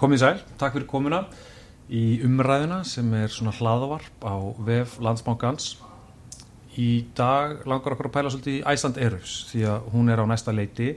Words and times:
Komið 0.00 0.22
sæl, 0.22 0.38
takk 0.56 0.78
fyrir 0.78 0.86
komuna 0.88 1.18
í 1.92 2.22
umræðuna 2.24 2.78
sem 2.88 3.10
er 3.18 3.28
svona 3.28 3.52
hlaðavarp 3.52 4.22
á 4.24 4.32
VF 4.64 4.94
Landsmákans. 5.04 5.74
Í 6.80 7.04
dag 7.18 7.66
langar 7.68 7.92
okkur 7.92 8.08
að 8.08 8.14
pæla 8.14 8.32
svolítið 8.32 8.56
í 8.56 8.62
Æsland 8.72 8.96
Erufs 8.96 9.34
því 9.50 9.66
að 9.74 9.92
hún 9.92 10.08
er 10.08 10.24
á 10.24 10.30
næsta 10.30 10.56
leiti 10.56 10.88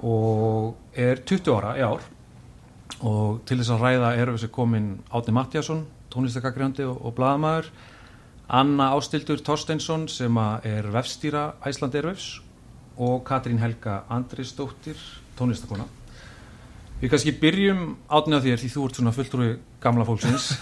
og 0.00 0.96
er 0.96 1.20
20 1.28 1.52
ára 1.58 1.76
í 1.76 1.84
ár 1.84 2.08
og 3.04 3.44
til 3.44 3.60
þess 3.60 3.76
að 3.76 3.84
ræða 3.84 4.16
Erufs 4.24 4.48
er 4.48 4.54
komin 4.56 4.90
Átni 5.12 5.36
Mattiasson, 5.36 5.84
tónlistakagrjöndi 6.08 6.88
og, 6.88 7.04
og 7.04 7.18
bladamæður, 7.20 7.68
Anna 8.48 8.94
Ástildur 8.96 9.44
Torsteinsson 9.44 10.08
sem 10.08 10.40
er 10.64 10.88
vefstýra 10.88 11.50
Æsland 11.68 12.00
Erufs 12.00 12.38
og 12.96 13.26
Katrín 13.28 13.60
Helga 13.60 14.06
Andrisdóttir, 14.08 14.96
tónlistakona. 15.36 15.84
Við 17.02 17.10
kannski 17.10 17.32
byrjum 17.34 17.78
átni 18.14 18.38
á 18.38 18.44
þér 18.44 18.60
því 18.62 18.68
þú 18.70 18.82
ert 18.86 18.98
svona 18.98 19.12
fulltrúi 19.16 19.46
gamla 19.82 20.04
fólksins. 20.06 20.52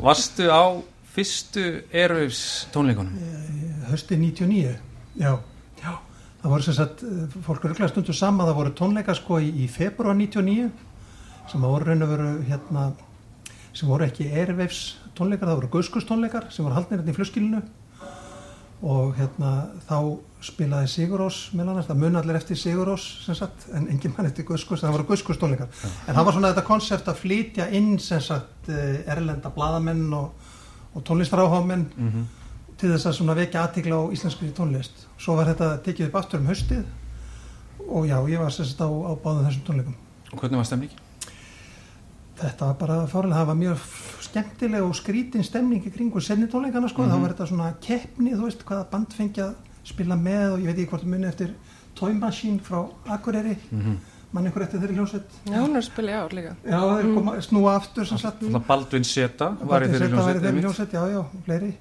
Varstu 0.00 0.46
á 0.48 0.80
fyrstu 1.12 1.64
Airwaves 1.92 2.40
tónleikunum? 2.72 3.12
Hösti 3.90 4.16
99, 4.16 4.72
já. 5.20 5.34
já. 5.82 5.92
Það 6.40 6.54
voru 6.54 6.64
sem 6.64 6.76
sagt, 6.78 7.04
fólk 7.44 7.68
eru 7.68 7.76
glæð 7.76 7.92
stundu 7.92 8.16
sama, 8.16 8.48
það 8.48 8.58
voru 8.62 8.72
tónleika 8.80 9.18
sko 9.18 9.42
í, 9.44 9.52
í 9.60 9.68
februar 9.68 10.16
99 10.16 10.70
sem 11.52 11.68
voru 11.68 11.90
raun 11.90 12.06
og 12.06 12.14
veru 12.14 12.32
hérna, 12.48 12.86
sem 13.76 13.92
voru 13.92 14.08
ekki 14.08 14.30
Airwaves 14.32 14.80
tónleikar, 15.18 15.50
það 15.50 15.60
voru 15.60 15.72
Guðskustónleikar 15.76 16.48
sem 16.48 16.64
voru 16.64 16.78
haldnir 16.78 17.02
hérna 17.02 17.12
í 17.12 17.18
flusskilinu 17.20 17.60
og 18.82 19.14
hérna 19.16 19.52
þá 19.88 19.98
spilaði 20.44 20.88
Sigurós 20.92 21.38
meðal 21.56 21.72
annars, 21.72 21.86
það 21.88 22.00
mun 22.02 22.18
allir 22.20 22.38
eftir 22.38 22.58
Sigurós 22.60 23.04
sem 23.24 23.36
sagt, 23.38 23.68
en 23.74 23.88
engin 23.92 24.12
mann 24.16 24.28
eftir 24.28 24.44
Guðskust 24.48 24.84
það 24.84 24.98
voru 24.98 25.06
Guðskustónleikar, 25.10 25.70
ja. 25.72 25.92
en 26.06 26.18
það 26.18 26.26
var 26.28 26.36
svona 26.36 26.50
þetta 26.52 26.66
konsept 26.66 27.08
að 27.08 27.22
flytja 27.22 27.68
inn 27.78 27.96
sem 28.02 28.20
sagt 28.20 28.68
eh, 28.68 29.00
erlenda 29.08 29.52
bladamenn 29.54 30.04
og, 30.16 30.52
og 30.92 31.06
tónlistaráhámenn 31.08 31.86
mm 31.88 32.10
-hmm. 32.12 32.26
til 32.76 32.92
þess 32.92 33.06
að 33.06 33.18
svona 33.20 33.34
vekja 33.34 33.64
aðtíkla 33.64 33.96
á 33.96 34.12
íslenskri 34.12 34.52
tónlist 34.52 35.06
svo 35.18 35.36
var 35.36 35.46
þetta 35.46 35.82
tekið 35.82 36.08
upp 36.08 36.16
aftur 36.20 36.40
um 36.40 36.46
haustið 36.46 36.84
og 37.88 38.06
já, 38.06 38.18
ég 38.28 38.38
var 38.38 38.50
sem 38.52 38.64
sagt 38.64 38.80
á, 38.80 38.88
á 38.88 39.12
báðum 39.16 39.46
þessum 39.48 39.66
tónleikum 39.66 39.94
Og 40.32 40.38
hvernig 40.40 40.58
var 40.58 40.64
stemningi? 40.64 41.05
Þetta 42.36 42.66
var 42.66 42.74
bara 42.80 42.96
fórlega, 43.08 43.38
það 43.38 43.46
var 43.50 43.58
mjög 43.60 43.84
skemmtileg 44.26 44.84
og 44.84 44.96
skrítin 44.98 45.44
stemning 45.46 45.86
í 45.86 45.92
kringu 45.92 46.20
sennitónleikana 46.20 46.88
sko, 46.88 47.02
mm 47.02 47.08
-hmm. 47.08 47.14
þá 47.14 47.22
var 47.22 47.32
þetta 47.32 47.46
svona 47.46 47.70
keppni, 47.80 48.34
þú 48.34 48.42
veist, 48.44 48.64
hvaða 48.64 48.90
band 48.90 49.14
fengi 49.16 49.40
að 49.40 49.54
spila 49.84 50.16
með 50.16 50.52
og 50.52 50.60
ég 50.60 50.66
veit 50.66 50.78
ekki 50.78 50.90
hvort 50.90 51.06
muni 51.06 51.26
eftir 51.26 51.54
Toy 51.96 52.12
Machine 52.12 52.60
frá 52.60 52.86
Akureyri. 53.06 53.56
Mm 53.70 53.80
-hmm. 53.80 53.96
mann 54.32 54.46
ykkur 54.46 54.62
eftir 54.62 54.80
þeirri 54.80 54.94
hljómsveit? 54.94 55.30
Já, 55.46 55.60
hún 55.60 55.76
er 55.76 55.82
spilið 55.82 56.14
ár 56.14 56.32
líka. 56.32 56.56
Já, 56.64 56.80
það 56.80 56.98
er 56.98 57.04
mm. 57.04 57.14
komað 57.14 57.40
snúa 57.40 57.76
aftur 57.76 58.06
sem 58.06 58.18
sagt. 58.18 58.66
Baldvin 58.66 59.04
Seta 59.04 59.56
var 59.62 59.82
í 59.82 59.88
þeirri 59.88 60.60
hljómsveit, 60.60 60.92
Já, 60.92 61.08
já, 61.08 61.24
fleiri. 61.44 61.74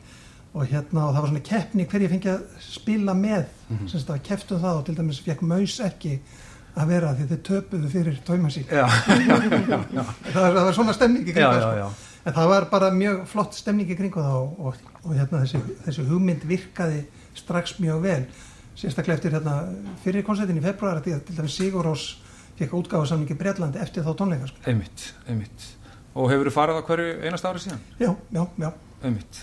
Og 0.53 0.65
hérna, 0.65 1.07
og 1.07 1.13
það 1.15 1.21
var 1.21 1.27
svona 1.27 1.39
keppni 1.39 1.85
hverja 1.85 2.09
fengi 2.09 2.29
að 2.29 2.41
spila 2.59 3.13
með. 3.13 3.45
-hmm. 3.69 3.87
sem 3.87 3.99
sagt, 3.99 4.09
það 4.09 4.21
keftum 4.23 4.59
það 4.59 4.77
og 4.77 4.85
til 4.85 4.97
dæmis 4.97 5.19
fekk 5.19 5.41
Maus 5.41 5.79
ekki 5.79 6.19
að 6.75 6.91
vera 6.91 7.13
því 7.15 7.27
þið 7.29 7.41
töpuðu 7.49 7.91
fyrir 7.91 8.17
tóimasík 8.27 8.71
það 10.35 10.57
var 10.57 10.75
svona 10.75 10.95
stemning 10.95 11.23
í 11.27 11.35
kringu 11.35 11.61
sko. 11.61 11.91
en 12.25 12.35
það 12.35 12.51
var 12.51 12.67
bara 12.71 12.89
mjög 12.95 13.21
flott 13.31 13.55
stemning 13.57 13.91
í 13.91 13.97
kringu 13.97 14.23
það 14.23 14.37
og, 14.41 14.59
og, 14.59 14.91
og 15.03 15.15
hérna, 15.15 15.43
þessi, 15.45 15.61
þessi 15.85 16.07
hugmynd 16.09 16.43
virkaði 16.49 17.05
strax 17.37 17.77
mjög 17.83 18.03
vel 18.05 18.19
sérstaklega 18.75 19.19
eftir 19.19 19.37
hérna, 19.37 19.55
fyrir 20.03 20.25
konsertin 20.27 20.59
í 20.59 20.65
februar 20.65 21.01
til 21.05 21.19
dæmis 21.31 21.55
Sigur 21.55 21.87
Rós 21.87 22.09
fekk 22.59 22.75
útgáðarsamningi 22.81 23.37
Breitlandi 23.39 23.79
eftir 23.83 24.03
þá 24.03 24.13
tónleika 24.19 24.51
sko. 24.51 24.63
einmitt, 24.67 25.09
einmitt 25.27 25.71
og 26.15 26.31
hefur 26.31 26.51
þú 26.51 26.55
farið 26.55 26.79
á 26.79 26.87
hverju 26.89 27.17
einast 27.27 27.47
ári 27.47 27.63
síðan? 27.63 27.83
já, 27.99 28.11
já, 28.11 28.43
já 28.59 28.69
einmitt 29.03 29.41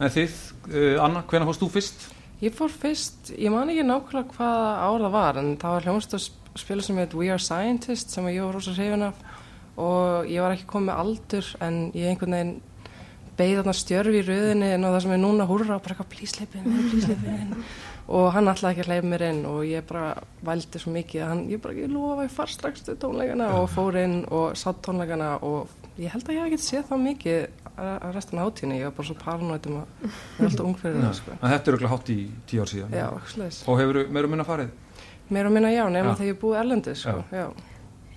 en 0.00 0.14
þið, 0.14 0.38
uh, 0.70 1.04
Anna, 1.04 1.22
hvernig 1.28 1.50
fórst 1.50 1.62
þú 1.62 1.70
fyrst? 1.74 2.08
Ég 2.40 2.54
fór 2.56 2.72
fyrst, 2.72 3.34
ég 3.36 3.52
man 3.52 3.68
ekki 3.68 3.82
nákvæmlega 3.84 4.32
hvaða 4.38 4.68
ár 4.80 5.02
það 5.04 5.12
var 5.12 5.38
en 5.42 5.50
það 5.60 5.74
var 5.76 6.22
spila 6.58 6.82
sem 6.82 6.96
heit 6.96 7.14
We 7.14 7.28
Are 7.28 7.42
Scientists 7.42 8.16
sem 8.16 8.26
ég 8.32 8.40
var 8.42 8.56
rosa 8.56 8.72
hrifin 8.74 9.04
af. 9.10 9.20
Og 9.80 10.28
ég 10.28 10.40
var 10.42 10.54
ekki 10.54 10.68
komið 10.70 11.02
aldur 11.02 11.50
en 11.60 11.78
ég 11.92 12.08
einhvern 12.08 12.36
veginn 12.36 12.56
beigð 13.36 13.60
þarna 13.60 13.76
stjörfi 13.76 14.20
í 14.20 14.24
rauðinni 14.26 14.72
en 14.74 14.84
á 14.84 14.88
það 14.88 14.98
sem 15.04 15.14
er 15.14 15.22
núna 15.22 15.46
húrra 15.48 15.78
bara 15.80 15.94
eitthvað 15.94 16.10
plísleipin, 16.12 16.66
plísleipin 16.90 17.54
og 18.16 18.26
hann 18.34 18.50
alltaf 18.50 18.72
ekki 18.72 18.88
hleyf 18.88 19.06
mér 19.06 19.24
inn 19.28 19.44
og 19.48 19.60
ég 19.68 19.86
bara 19.88 20.10
vældi 20.44 20.80
svo 20.82 20.92
mikið 20.96 21.22
að 21.22 21.30
hann, 21.30 21.42
ég 21.52 21.62
bara, 21.62 21.76
ég 21.78 21.92
lofa 21.92 22.26
ég 22.26 22.34
far 22.34 22.52
strax 22.52 22.84
til 22.88 22.98
tónleikana. 23.00 23.52
Og 23.60 23.68
fór 23.72 24.00
inn 24.00 24.22
og 24.32 24.56
satt 24.60 24.80
tónleikana 24.84 25.34
og 25.46 25.68
ég 26.00 26.12
held 26.12 26.24
að 26.24 26.36
ég 26.36 26.40
hef 26.40 26.50
ekki 26.50 26.64
séð 26.64 26.88
það 26.88 27.04
mikið 27.06 27.59
að 27.78 28.12
restan 28.14 28.42
átíni, 28.42 28.78
ég 28.80 28.88
var 28.88 28.94
bara 28.98 29.08
svo 29.08 29.16
paranoid 29.20 29.66
um 29.70 29.80
að 29.80 30.04
það 30.04 30.44
er 30.44 30.48
alltaf 30.50 30.66
ungverðin 30.66 31.06
ja. 31.06 31.12
sko. 31.16 31.36
Þetta 31.40 31.56
er 31.56 31.76
auðvitað 31.76 31.92
hátt 31.94 32.12
í 32.12 32.18
tíu 32.50 32.62
ár 32.62 32.70
síðan 32.70 32.96
Já, 32.96 33.06
og 33.64 33.80
hefur 33.80 34.00
meira 34.12 34.30
minna 34.32 34.46
farið? 34.48 34.72
Meira 35.30 35.52
minna 35.54 35.70
já, 35.72 35.84
nema 35.92 36.16
þegar 36.18 36.32
ég 36.32 36.40
búið 36.42 36.60
erlendi 36.64 36.96
sko. 36.98 37.20
já. 37.30 37.46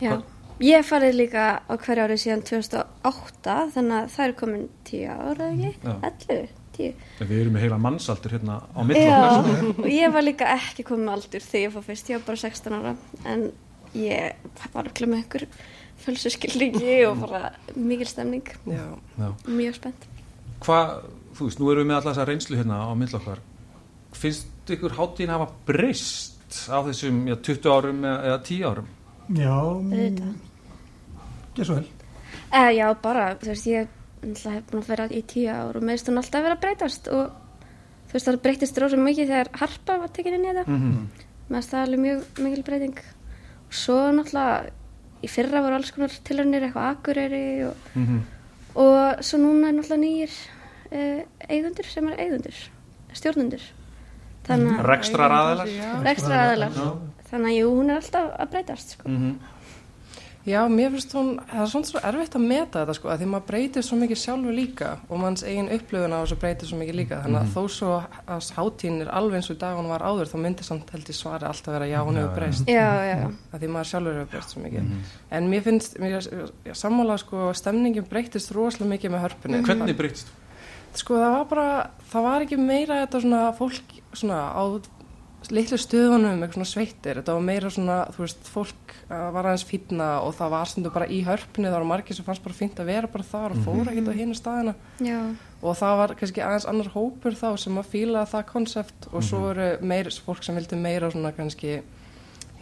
Já. 0.04 0.18
Ég 0.64 0.86
farið 0.86 1.16
líka 1.18 1.46
á 1.66 1.74
hverja 1.82 2.06
ári 2.06 2.18
síðan 2.22 2.44
2008 2.46 3.56
þannig 3.74 3.96
að 3.98 4.12
það 4.14 4.26
er 4.26 4.36
komin 4.38 4.68
10 4.90 5.08
ára 5.14 5.48
ekki, 5.50 5.72
11, 6.10 6.52
10 6.78 7.28
Við 7.30 7.40
erum 7.40 7.56
með 7.58 7.66
heila 7.66 7.80
mannsaldur 7.82 8.36
hérna 8.38 8.60
á 8.62 8.80
mittlokkar 8.86 9.64
og 9.74 9.90
ég 9.90 10.14
var 10.14 10.26
líka 10.26 10.52
ekki 10.54 10.86
komin 10.88 11.08
með 11.08 11.18
aldur 11.18 11.46
þegar 11.48 11.66
ég 11.66 11.74
fór 11.74 11.88
fyrst, 11.88 12.12
ég 12.14 12.22
var 12.22 12.28
bara 12.30 12.42
16 12.44 12.78
ára 12.78 12.94
en 13.34 13.48
ég 13.98 14.70
var 14.76 14.92
ekki 14.92 15.10
með 15.10 15.24
einhver 15.24 15.48
fölsuskilningi 16.04 17.00
og 17.08 17.24
bara 17.26 17.54
mikil 17.76 18.08
stemning 18.08 18.48
já. 18.68 18.88
mjög 19.48 19.80
spennt 19.80 20.10
Hvað, 20.64 20.92
þú 21.36 21.48
veist, 21.50 21.60
nú 21.60 21.72
erum 21.72 21.84
við 21.84 21.90
með 21.90 21.98
alltaf 21.98 22.14
þessa 22.14 22.28
reynslu 22.30 22.60
hérna 22.60 22.84
á 22.88 22.92
mittlokkar 22.96 23.42
finnst 24.16 24.72
ykkur 24.72 24.96
hátíðin 24.98 25.34
hafa 25.34 25.50
breyst 25.68 26.70
á 26.70 26.80
þessum 26.86 27.24
já, 27.28 27.36
20 27.36 27.74
árum 27.74 28.06
eða 28.08 28.38
10 28.46 28.68
árum? 28.70 28.88
Já, 29.34 29.58
ekki 31.54 31.66
svo 31.68 31.78
vel. 31.80 31.88
Uh, 32.54 32.70
já, 32.76 32.86
bara, 33.02 33.32
þú 33.42 33.50
veist, 33.52 33.70
ég 33.72 33.88
hef 34.24 34.68
búin 34.70 34.84
að 34.84 34.92
vera 34.92 35.08
í 35.10 35.24
10 35.34 35.50
ár 35.52 35.80
og 35.80 35.88
meðst 35.88 36.10
hún 36.10 36.22
alltaf 36.22 36.40
að 36.40 36.48
vera 36.48 36.58
að 36.58 36.64
breytast 36.66 37.10
og 37.12 37.34
þú 38.10 38.18
veist, 38.18 38.28
það 38.28 38.40
breytist 38.46 38.80
rosa 38.82 39.00
mikið 39.00 39.34
þegar 39.34 39.52
harpa 39.64 39.98
var 40.04 40.14
tekinni 40.14 40.40
nýða. 40.44 40.66
Mm 40.68 40.80
-hmm. 40.82 41.26
Meðst 41.50 41.72
það 41.72 41.80
er 41.80 41.86
alveg 41.88 42.00
mjög 42.00 42.24
mikil 42.46 42.64
breyting. 42.64 42.98
Og 43.68 43.74
svo 43.74 43.98
náttúrulega, 44.12 44.70
í 45.24 45.30
fyrra 45.32 45.62
voru 45.64 45.80
alls 45.80 45.94
konar 45.96 46.14
tilhörnir 46.28 46.68
eitthvað 46.68 46.90
akureyri 46.92 47.46
og, 47.70 47.88
mm 47.96 48.06
-hmm. 48.08 48.22
og 48.76 49.24
svo 49.24 49.40
núna 49.40 49.70
er 49.70 49.78
náttúrulega 49.78 50.04
nýjir 50.04 50.34
uh, 50.92 51.22
eigundur 51.50 51.86
sem 51.86 52.08
er 52.08 52.20
eigundur, 52.20 52.60
stjórnundur. 53.14 53.64
Rekstra 54.84 55.28
ræðilar 55.32 55.70
Rekstra 56.04 56.36
ræðilar 56.36 56.74
Þannig 57.34 57.50
að 57.50 57.58
jú, 57.58 57.70
hún 57.74 57.90
er 57.90 57.96
alltaf 57.96 58.26
að 58.38 58.50
breytast 58.52 58.90
sko. 58.94 59.10
mm 59.10 59.18
-hmm. 59.18 59.36
Já, 60.44 60.60
mér 60.68 60.90
finnst 60.92 61.14
hún 61.16 61.38
það 61.40 61.62
er 61.64 61.70
svona 61.72 61.88
svo 61.88 62.00
erfitt 62.04 62.34
að 62.36 62.44
meta 62.50 62.82
þetta 62.82 62.94
sko, 62.98 63.12
því 63.16 63.28
maður 63.32 63.46
breytir 63.48 63.86
svo 63.88 63.98
mikið 64.02 64.20
sjálfu 64.20 64.56
líka 64.58 64.90
og 65.08 65.22
manns 65.22 65.44
eigin 65.48 65.70
upplöfun 65.72 66.16
á 66.16 66.20
þessu 66.20 66.38
breytir 66.42 66.68
svo 66.68 66.80
mikið 66.82 66.98
líka. 67.00 67.22
Þannig 67.24 67.40
að 67.40 67.48
mm 67.48 67.54
þó 67.54 67.72
svo 67.72 67.92
að 68.28 68.50
hátín 68.58 69.00
er 69.06 69.12
alveg 69.16 69.40
eins 69.40 69.50
og 69.50 69.56
í 69.56 69.62
dag 69.62 69.80
hún 69.80 69.88
var 69.94 70.04
áður, 70.04 70.32
þá 70.34 70.38
myndir 70.44 70.68
samt 70.68 70.92
held 70.92 71.08
í 71.08 71.16
svari 71.16 71.48
alltaf 71.48 71.78
vera 71.78 71.88
já, 71.88 72.00
hún 72.04 72.20
hefur 72.20 72.36
breyst. 72.36 72.68
Því 72.68 73.72
maður 73.72 73.92
sjálfur 73.94 74.20
hefur 74.20 74.32
breyst 74.36 74.56
svo 74.56 74.66
mikið. 74.66 74.84
Mm 74.84 75.12
en 75.34 75.50
mér 75.50 75.64
finnst, 75.66 75.96
mér 75.98 76.28
sammála 76.78 77.18
sko, 77.18 77.50
stemningin 77.58 78.06
breytist 78.10 78.52
rosalega 78.54 78.92
mikið 78.92 79.16
með 79.16 79.24
hörpunni. 79.28 79.64
Hvernig 79.66 79.98
breytist? 79.98 80.30
Sko 80.94 81.18
það 81.18 81.32
var 81.34 81.46
bara, 81.50 81.70
það 82.12 82.26
var 82.28 82.44
ekki 82.46 82.60
meira 82.62 83.00
þetta 83.02 83.24
svona 83.24 83.44
fólk 83.58 83.96
svona 84.14 84.42
á 84.54 84.64
litlu 85.52 85.78
stöðunum, 85.82 86.44
eitthvað 86.44 86.60
svona 86.60 86.70
sveittir 86.70 87.20
þetta 87.20 87.36
var 87.36 87.46
meira 87.48 87.72
svona, 87.74 87.98
þú 88.16 88.24
veist, 88.24 88.52
fólk 88.54 88.94
uh, 89.10 89.30
var 89.36 89.50
aðeins 89.50 89.66
fýtna 89.68 90.10
og 90.24 90.36
það 90.38 90.54
var 90.56 90.72
stundu 90.72 90.94
bara 90.94 91.10
í 91.12 91.24
hörpni 91.28 91.68
það 91.68 91.80
var 91.80 91.90
margir 91.90 92.18
sem 92.18 92.28
fannst 92.28 92.46
bara 92.46 92.60
fýnt 92.60 92.80
að 92.84 92.92
vera 92.94 93.10
bara 93.12 93.28
þar 93.32 93.58
og 93.58 93.66
fóra 93.66 93.92
ekkert 93.92 94.14
á 94.14 94.20
hínu 94.20 94.38
staðina 94.40 94.76
Já. 95.04 95.20
og 95.62 95.80
það 95.82 95.98
var 96.04 96.16
kannski 96.22 96.46
aðeins 96.46 96.70
annar 96.70 96.94
hópur 96.94 97.40
þá 97.40 97.50
sem 97.66 97.82
að 97.82 97.92
fíla 97.96 98.24
það 98.30 98.48
konsept 98.54 99.10
og 99.12 99.28
svo 99.28 99.44
eru 99.52 99.68
meira, 99.82 100.16
fólk 100.24 100.48
sem 100.48 100.56
vildi 100.60 100.80
meira 100.80 101.12
svona 101.12 101.34
kannski 101.36 101.82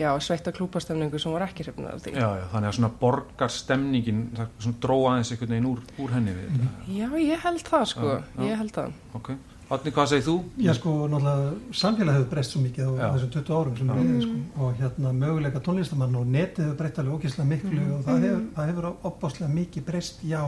já, 0.01 0.19
sveita 0.19 0.51
klúpastemningu 0.55 1.19
sem 1.19 1.33
var 1.33 1.45
ekki 1.45 1.65
hrifnað 1.67 1.93
af 1.93 2.03
því. 2.05 2.13
Já, 2.15 2.27
já, 2.39 2.45
þannig 2.53 2.69
að 2.71 2.75
svona 2.77 2.91
borgarstemningin, 3.01 4.21
svona 4.57 4.81
dróða 4.83 5.13
aðeins 5.13 5.31
einhvern 5.35 5.53
veginn 5.55 5.69
úr, 5.71 5.81
úr 6.01 6.13
henni 6.15 6.35
við 6.35 6.47
þetta. 6.49 6.69
Já, 6.97 7.07
ég 7.21 7.45
held 7.45 7.65
það 7.67 7.85
sko, 7.91 8.13
já, 8.15 8.45
ég 8.47 8.61
held 8.61 8.75
það. 8.77 8.95
Ok. 9.19 9.31
Átni, 9.71 9.91
hvað 9.95 10.09
segir 10.11 10.25
þú? 10.25 10.33
Já 10.59 10.73
sko, 10.75 10.93
náttúrulega 11.07 11.75
samfélag 11.79 12.17
hefur 12.17 12.29
breyst 12.33 12.51
svo 12.51 12.63
mikið 12.65 12.89
á 12.89 12.91
Já. 12.91 13.05
þessum 13.13 13.31
20 13.37 13.55
árum 13.55 13.77
sem 13.77 13.93
við 13.93 14.01
erum 14.01 14.21
sko 14.25 14.65
og 14.65 14.81
hérna 14.81 15.13
möguleika 15.15 15.63
tónlistamann 15.63 16.17
og 16.19 16.27
netið 16.27 16.65
hefur 16.65 16.77
breytt 16.81 16.99
alveg 16.99 17.15
ógeðslega 17.15 17.49
miklu 17.53 17.79
mm. 17.79 17.93
og 17.95 18.03
það 18.09 18.25
hefur, 18.27 18.43
það 18.57 18.71
hefur 18.71 18.89
opbáslega 18.91 19.51
mikið 19.55 19.85
breyst 19.87 20.23
já 20.27 20.41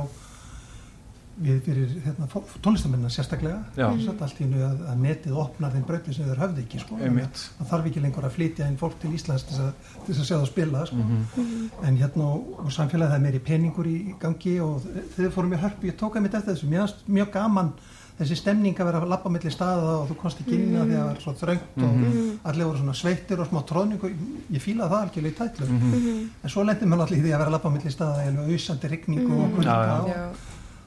við 1.33 1.61
fyrir 1.65 1.93
hérna, 2.03 2.27
tónlistamennina 2.61 3.09
sérstaklega. 3.09 3.63
Satt 4.03 4.19
allt 4.21 4.37
í 4.37 4.45
hennu 4.45 4.59
að, 4.67 4.83
að 4.91 4.99
netið 5.01 5.39
opnar 5.41 5.71
þeim 5.73 5.85
brauti 5.87 6.13
sem 6.13 6.27
þeir 6.27 6.41
höfðu 6.43 6.61
ekki 6.61 6.81
sko. 6.83 6.99
Það 6.99 7.71
þarf 7.71 7.89
ekki 7.89 8.03
lengur 8.03 8.27
að 8.27 8.35
flytja 8.35 8.67
inn 8.69 8.77
fólk 8.77 8.99
til 9.01 9.13
Íslands 9.17 9.47
til 9.47 9.55
þess 9.55 9.65
að, 9.65 9.89
til 9.95 10.11
þess 10.11 10.21
að 10.21 10.29
sjá 10.29 10.35
það 10.35 10.45
spila 10.51 10.83
sko. 10.91 10.99
Mhm. 11.01 11.65
en 11.89 11.99
hérna 12.03 12.29
og, 12.35 12.69
samfélagið 12.75 13.15
það 13.15 13.17
er 13.17 13.25
meiri 13.25 13.43
peningur 13.49 13.89
í 13.89 13.97
gangi 14.21 14.55
og 14.61 14.85
þegar 15.15 15.33
fórum 15.33 15.57
ég 15.57 15.65
hörpu, 15.65 15.89
ég 15.89 15.97
tók 15.97 16.17
að 16.19 16.27
mitt 16.27 16.37
eftir 16.37 16.53
þessu 16.53 16.69
mjög, 16.69 17.03
mjög 17.17 17.33
gaman 17.33 17.73
þessi 18.19 18.35
stemning 18.37 18.77
að 18.77 18.85
vera 18.89 18.99
að 19.01 19.09
lappa 19.09 19.29
milli 19.33 19.49
staða 19.51 19.93
og 19.99 20.09
þú 20.11 20.15
komst 20.21 20.41
ekki 20.43 20.53
inn 20.59 20.75
að 20.77 20.87
því 20.91 20.95
að 20.95 21.01
það 21.01 21.07
var 21.09 21.21
svo 21.23 21.33
þröngt 21.41 21.83
og 21.87 22.49
allir 22.51 22.67
voru 22.69 22.77
svona 22.83 22.93
sveittir 22.99 23.39
og 23.41 23.47
smá 23.49 23.59
tróðning 23.71 24.03
og 24.05 24.11
ég 24.53 24.61
fílaði 24.61 24.89
það 24.93 25.05
algjörlega 25.05 25.33
í 25.33 25.37
tætlu 25.39 25.67
Mhm. 25.67 26.29
en 26.43 26.49
svo 26.53 26.63
lendi 26.63 26.85
maður 26.85 27.07
allir 27.07 27.17
í 27.17 27.23
því 27.25 27.31
að 27.33 27.39
vera 27.41 27.49
að 27.49 27.55
lappa 27.57 27.69
milli 27.73 27.91
staða 27.91 28.23
í 28.23 28.27
alveg 28.29 28.53
ausandi 28.53 28.87
rigningu 28.93 29.39
og 29.43 29.55
kulda 29.55 29.77
Já, 29.77 29.85
já. 29.87 30.27
og 30.29 30.35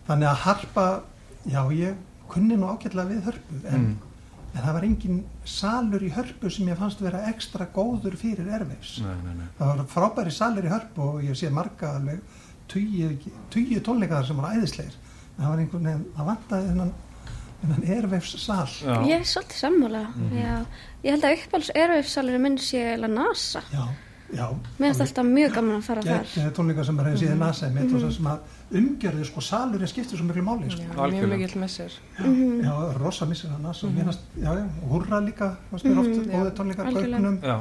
þannig 0.08 0.28
að 0.30 0.42
harpa 0.46 0.86
já 1.50 1.62
ég 1.74 1.94
kunni 2.28 2.56
nú 2.56 2.66
ágætlega 2.70 3.08
við 3.10 3.22
hörpu 3.26 3.54
en, 3.74 3.80
Mm. 3.80 3.96
en 4.54 4.62
það 4.62 4.72
var 4.72 4.82
engin 4.84 5.24
salur 5.44 6.00
í 6.02 6.10
hörpu 6.14 6.50
sem 6.50 6.66
ég 6.68 6.76
fannst 6.78 7.00
vera 7.00 7.26
ekstra 7.28 7.66
góður 7.74 8.16
fyrir 8.16 8.46
erfis 8.54 9.00
Nei, 9.02 9.14
nei, 9.24 9.34
nei. 9.34 9.46
það 9.58 9.66
var 9.76 9.84
frábæri 9.86 10.30
salur 10.32 10.62
í 10.64 10.70
hörpu 10.70 11.02
og 11.02 11.22
ég 11.22 11.34
sé 11.36 11.50
marga 11.50 11.96
alveg 11.96 12.20
tugi 12.68 13.80
tónleikaðar 13.82 14.26
sem 14.26 14.36
var 14.40 14.54
æðisleir 14.56 14.94
en 15.38 15.44
það 15.44 15.50
var 15.50 15.58
einhvern 15.58 15.84
veginn, 15.84 16.06
það 16.16 16.26
vantaði 16.30 16.68
þennan 16.70 16.92
þennan 17.62 17.84
erfis 17.96 18.34
sal 18.44 18.66
Já. 18.66 18.96
Ég 19.06 19.20
er 19.20 19.24
svolítið 19.24 19.60
sammála. 19.60 20.02
Já. 20.32 20.56
Ég 21.04 21.10
held 21.14 21.24
að 21.24 21.36
uppáhalds 21.38 21.70
erfiðsalurinn 21.74 22.42
minn 22.42 22.58
sé 22.58 22.96
NASA. 23.08 23.62
já, 23.72 23.84
já 24.36 24.46
Mér 24.78 24.88
finnst 24.90 25.00
alltaf 25.00 25.24
mjög 25.24 25.52
gaman 25.54 25.76
að 25.76 25.82
fara 25.86 26.02
þar. 26.02 26.24
Gæti 26.34 26.52
tónleika 26.56 26.84
sem 26.84 26.98
er 27.00 27.04
hefði 27.04 27.18
síðan 27.24 27.38
NASA 27.38 27.66
með 27.70 27.82
mm 27.92 28.12
sem 28.12 28.26
að 28.26 28.38
umgjörðu 28.76 29.24
sko 29.24 29.40
salurinn 29.40 29.86
skiptir 29.88 30.18
svo 30.18 30.24
miklu 30.26 30.42
máli 30.42 30.70
sko. 30.70 30.82
já, 30.82 31.06
mjög 31.12 31.28
mikill 31.30 31.60
missir. 31.60 31.92
já, 32.18 32.74
rosa 32.98 33.26
missir 33.26 33.50
hann 33.50 33.62
NASA 33.62 33.86
mm 33.86 33.96
-hmm. 33.96 34.18
já, 34.42 34.50
já, 34.58 34.64
og 34.82 34.88
húrra 34.90 35.20
líka 35.20 35.56
fannst 35.70 35.84
mér 35.86 35.98
oft 35.98 36.08
Mhm, 36.08 36.30
góði 36.30 36.50
já, 36.50 36.54
tónleikar 36.56 36.86
algjörlega. 36.86 37.22
kaupunum 37.22 37.38
Já, 37.42 37.60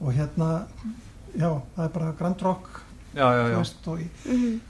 og 0.00 0.12
hérna 0.14 0.66
já, 1.38 1.60
það 1.76 1.84
er 1.84 1.88
bara 1.88 2.12
Grand 2.18 2.42
Rock 2.42 2.66
já, 3.14 3.20
já, 3.34 3.44
þú 3.44 3.50
já. 3.52 3.56
veist, 3.58 3.88
og 3.88 3.98
í, 4.00 4.60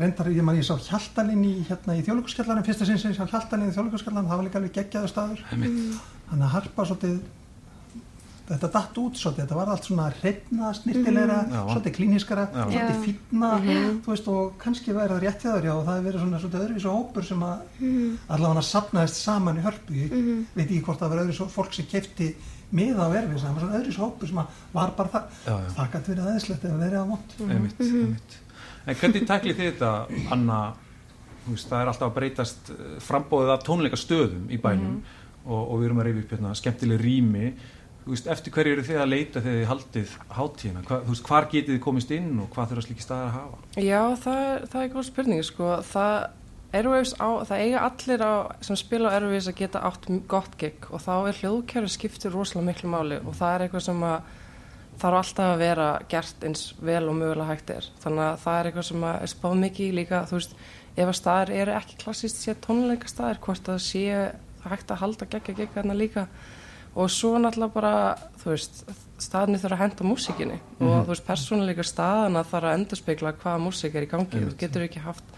reyndar 0.00 0.30
ég 0.32 0.42
man 0.46 0.56
ég 0.58 0.66
sá 0.66 0.74
Hjaltalinn 0.88 1.44
í 1.46 1.54
hérna 1.68 1.94
í 1.98 2.02
þjóðlökuskjallarinn 2.06 2.66
fyrsta 2.66 2.86
sinn 2.88 2.98
sem 2.98 3.12
ég 3.14 3.18
sá 3.20 3.28
Hjaltalinn 3.30 3.70
í 3.70 3.74
þjóðlökuskjallarinn 3.76 4.28
það 4.30 4.40
var 4.40 4.46
líka 4.48 4.60
alveg 4.60 4.76
geggjaður 4.80 5.12
staður. 5.12 5.42
Þannig 5.50 6.44
að 6.48 6.54
harpa 6.56 6.86
svolítið 6.88 7.18
þetta 8.44 8.68
datt 8.74 8.98
út 9.00 9.16
svolítið, 9.16 9.40
þetta 9.46 9.56
var 9.56 9.70
allt 9.72 9.86
svona 9.88 10.06
reyna, 10.20 10.70
snirtilegra, 10.76 11.36
Já. 11.48 11.60
svolítið 11.70 11.94
klíniskara 11.96 12.42
Já. 12.52 12.64
svolítið 12.66 12.98
fínna 13.06 13.50
þú 14.04 14.10
veist 14.12 14.26
og 14.34 14.50
kannski 14.60 14.92
væri 14.92 15.14
það 15.14 15.22
rétt 15.24 15.46
hjá 15.46 15.50
þér 15.54 15.68
já 15.70 15.72
og 15.72 15.84
það 15.86 15.94
hefur 15.94 16.08
verið 16.10 16.24
svona 16.24 16.40
svolítið 16.42 16.64
öðruvísu 16.66 16.92
hópur 16.92 17.24
sem 17.30 17.46
að 17.48 17.62
allavega 18.28 18.52
hann 18.52 18.68
sapnaðist 18.68 19.22
saman 19.24 19.60
í 19.60 19.64
hörpu. 19.64 19.96
Ég 19.96 20.12
veit 20.58 20.66
ekki 20.66 20.82
hvort 20.84 21.00
það 21.00 21.14
var 21.14 21.22
öðruvísu 21.24 21.48
fólk 21.56 21.72
sem 21.78 21.88
kefti 21.88 22.28
miða 22.74 23.08
á 23.08 23.16
erfis, 23.16 23.40
það 23.46 23.54
var 23.56 23.64
svona 23.64 23.78
öðruvísu 23.80 24.04
hópur 24.04 24.28
sem 24.28 24.42
að 24.44 24.60
var 24.76 24.92
bara 24.98 25.08
það, 25.14 25.40
það 25.78 25.92
gæti 25.94 26.12
verið 26.12 26.24
aðeinslegt 26.28 26.64
ef 26.68 26.78
verið 26.84 27.00
á 27.00 27.06
mót 27.14 27.36
Einmitt, 27.48 27.80
einmitt. 27.80 28.36
En 28.84 28.98
hvernig 29.00 29.24
tæklið 29.24 29.60
þið 29.60 29.68
þetta, 29.70 29.92
Anna, 30.34 30.58
veist, 31.46 31.70
það 31.70 31.78
er 31.78 31.90
alltaf 31.92 32.10
að 32.10 32.18
breytast 32.18 32.72
eh, 32.74 32.82
frambóðið 33.04 33.52
af 33.54 33.64
tónleikastöðum 33.64 34.50
í 34.52 34.58
bænum 34.60 34.98
og, 35.44 35.62
og 35.62 35.78
við 35.78 35.88
erum 35.88 36.02
að 36.02 36.08
reyfi 36.10 36.24
upp 36.24 36.36
hérna 36.36 36.52
skemmtileg 36.58 37.00
rými. 37.00 37.48
Veist, 38.04 38.28
eftir 38.28 38.52
hverju 38.52 38.76
eru 38.76 38.84
þið 38.84 39.00
að 39.00 39.10
leita 39.14 39.40
þegar 39.40 39.58
þið 39.58 39.68
haldið 39.70 40.14
hátíðina? 40.36 40.84
Hva, 40.90 41.00
veist, 41.08 41.24
hvar 41.24 41.48
getið 41.48 41.72
þið 41.72 41.82
komist 41.86 42.12
inn 42.12 42.30
og 42.44 42.50
hvað 42.52 42.72
þurfa 42.72 42.86
slíki 42.86 43.04
staðar 43.06 43.30
að 43.30 43.36
hafa? 43.38 43.60
Já, 43.80 44.00
það 44.26 44.48
það 44.74 44.80
er 44.82 44.92
góð 44.92 45.06
spurning, 45.08 45.44
sko. 45.48 45.70
Það, 45.88 46.16
á, 46.76 47.28
það 47.48 47.62
eiga 47.64 47.84
allir 47.88 48.24
á, 48.28 48.34
sem 48.68 48.80
spila 48.84 49.08
á 49.08 49.14
Airwaves 49.16 49.48
að 49.48 49.60
geta 49.62 49.84
átt 49.88 50.10
gott 50.28 50.58
gig 50.60 50.90
og 50.90 51.00
þá 51.00 51.14
er 51.16 51.40
hljóðkjæru 51.40 51.92
skiptir 51.96 52.36
rosalega 52.36 52.68
miklu 52.68 52.92
máli 52.92 53.22
og 53.24 53.32
það 53.40 53.54
er 53.54 53.64
eitthvað 53.64 53.86
sem 53.88 54.08
að 54.12 54.34
þarf 55.00 55.20
alltaf 55.20 55.52
að 55.52 55.62
vera 55.62 55.88
gert 56.10 56.46
eins 56.46 56.64
vel 56.80 57.04
og 57.10 57.18
mögulega 57.18 57.50
hægt 57.50 57.70
er. 57.74 57.86
Þannig 58.02 58.24
að 58.24 58.42
það 58.44 58.58
er 58.58 58.68
eitthvað 58.70 58.88
sem 58.88 59.06
er 59.10 59.32
spáð 59.34 59.54
mikið 59.62 59.94
líka, 59.98 60.24
þú 60.30 60.38
veist, 60.38 60.58
ef 60.94 61.08
að 61.08 61.16
staðir 61.20 61.54
eru 61.62 61.78
ekki 61.78 62.00
klassist 62.04 62.42
sé 62.42 62.56
tónleika 62.64 63.10
staðir, 63.10 63.40
hvort 63.44 63.72
að 63.72 63.80
sé 63.84 64.04
hægt 64.64 64.92
að 64.92 65.00
halda 65.02 65.30
geggja 65.32 65.56
gig 65.58 65.74
þarna 65.74 65.96
líka. 65.98 66.28
Og 66.94 67.10
svo 67.10 67.34
náttúrulega 67.42 67.74
bara, 67.74 67.94
þú 68.38 68.52
veist, 68.52 68.84
staðinni 69.18 69.58
þurfa 69.58 69.74
að 69.74 69.82
henda 69.82 70.06
músikinni 70.06 70.60
og 70.78 70.92
þú 71.06 71.10
veist, 71.10 71.26
persónuleika 71.26 71.86
staðana 71.86 72.44
þarf 72.46 72.68
að 72.70 72.76
endurspegla 72.78 73.32
hvaða 73.40 73.62
músik 73.62 73.96
er 73.98 74.06
í 74.06 74.10
gangi, 74.10 74.42
þú 74.46 74.54
getur 74.60 74.86
ekki 74.86 75.02
haft 75.02 75.34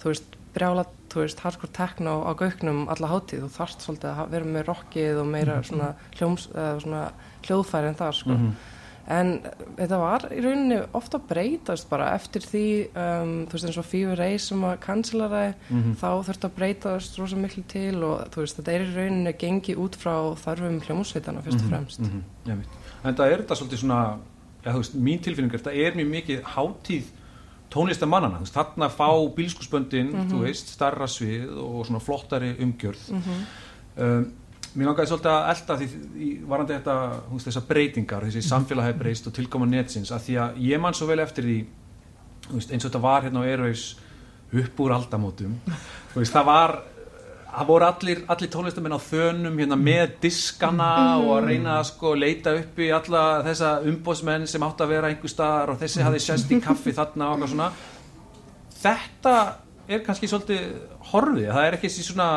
þú 0.00 0.10
veist, 0.10 0.36
brjála, 0.54 0.84
þú 1.12 1.22
veist, 1.24 1.42
hardcore 1.44 1.72
techno 1.76 2.16
á 2.26 2.30
gauknum 2.38 2.82
alla 2.90 3.10
hátíð, 3.10 3.44
þú 3.44 3.50
þarft 3.54 3.86
svolítið 3.86 4.10
að 4.10 4.34
vera 4.34 4.50
með 4.56 4.66
rockið 4.70 5.20
og 5.22 5.30
meira 5.30 5.58
svona, 5.66 5.90
hljóms, 6.18 6.48
svona 6.82 7.02
hljóðfæri 7.46 7.90
en 7.92 7.98
það, 8.00 8.14
sko. 8.20 8.38
En 9.10 9.30
þetta 9.74 9.98
var 9.98 10.24
í 10.30 10.38
rauninni 10.44 10.78
ofta 10.94 11.18
breytast 11.30 11.88
bara 11.90 12.12
eftir 12.14 12.44
því, 12.46 12.66
um, 12.94 13.32
þú 13.50 13.56
veist, 13.56 13.66
eins 13.66 13.78
og 13.82 13.86
Fever 13.90 14.20
Ray 14.20 14.36
sem 14.38 14.66
að 14.68 14.76
kansilaði, 14.84 15.46
þá 15.98 16.08
þurfti 16.28 16.46
að 16.46 16.56
breytast 16.60 17.18
rosa 17.18 17.38
miklu 17.40 17.64
til 17.70 18.04
og 18.06 18.30
þú 18.30 18.44
veist, 18.44 18.60
þetta 18.60 18.76
er 18.76 18.84
í 18.84 18.90
rauninni 18.94 19.32
gengi 19.40 19.74
út 19.82 19.98
frá 19.98 20.14
þarfum 20.44 20.78
hljómsveitana 20.86 21.42
fyrst 21.42 21.64
og 21.64 21.72
fremst. 21.72 22.00
Mm 22.00 22.22
-hmm. 22.46 22.62
En 23.04 23.16
það 23.16 23.32
er 23.32 23.42
þetta 23.42 23.54
svolítið 23.54 23.82
svona, 23.82 24.18
já, 24.64 24.72
veist, 24.76 24.94
mín 24.94 25.22
tilfinning 25.22 25.54
er 25.54 25.58
þetta 25.58 25.74
er 25.74 25.96
mjög 25.96 26.10
mikið 26.10 26.42
hátíð 26.42 27.04
tónlistamannana, 27.70 28.42
þarna 28.44 28.88
fá 28.90 29.08
bílskuspöndin, 29.34 30.12
þú 30.30 30.42
veist, 30.44 30.68
starra 30.68 31.06
svið 31.06 31.50
og 31.58 31.86
svona 31.86 32.00
flottari 32.00 32.54
umgjörð. 32.58 33.12
um, 33.96 34.32
mér 34.74 34.90
langaði 34.90 35.10
svolítið 35.10 35.32
að 35.32 35.48
elda 35.52 35.76
því 35.80 36.28
varandi 36.50 36.76
þetta, 36.76 36.96
veist, 37.30 37.48
þessar 37.48 37.66
breytingar, 37.70 38.26
þessi 38.28 38.44
samfélag 38.46 38.90
hefur 38.90 39.02
breyst 39.02 39.26
og 39.30 39.34
tilkoma 39.36 39.68
netsins, 39.70 40.12
að 40.14 40.28
því 40.28 40.38
að 40.44 40.60
ég 40.68 40.82
man 40.82 40.96
svo 40.96 41.08
vel 41.10 41.18
eftir 41.24 41.48
því, 41.48 41.58
veist, 42.52 42.70
eins 42.70 42.84
og 42.84 42.90
þetta 42.90 43.02
var 43.06 43.26
hérna 43.26 43.42
á 43.42 43.48
Airwaves 43.48 43.88
upp 44.60 44.82
úr 44.84 44.94
aldamótum, 44.94 45.58
veist, 46.14 46.34
það 46.34 46.48
var 46.50 46.76
það 47.50 47.70
voru 47.70 47.86
allir, 47.86 48.20
allir 48.30 48.50
tónlistamenn 48.52 48.94
á 48.94 49.00
þönum 49.02 49.56
hérna 49.58 49.78
með 49.78 50.12
diskana 50.22 50.90
og 51.18 51.32
að 51.38 51.48
reyna 51.48 51.78
að 51.78 51.88
sko 51.90 52.12
leita 52.18 52.54
upp 52.60 52.78
í 52.78 52.90
alla 52.94 53.24
þessa 53.46 53.72
umbóðsmenn 53.90 54.46
sem 54.50 54.66
átt 54.66 54.84
að 54.84 54.92
vera 54.94 55.10
einhver 55.10 55.32
staðar 55.32 55.74
og 55.74 55.80
þessi 55.80 56.04
hafði 56.06 56.22
sest 56.26 56.52
í 56.54 56.60
kaffi 56.62 56.94
þarna 56.94 57.32
og 57.32 57.40
eitthvað 57.40 57.52
svona. 57.54 57.70
Þetta 58.80 59.34
er 59.90 60.04
kannski 60.06 60.28
svolítið 60.30 60.66
horfið, 61.10 61.48
það 61.50 61.66
er 61.66 61.76
ekki 61.76 61.88
þessi 61.90 62.06
svona 62.06 62.28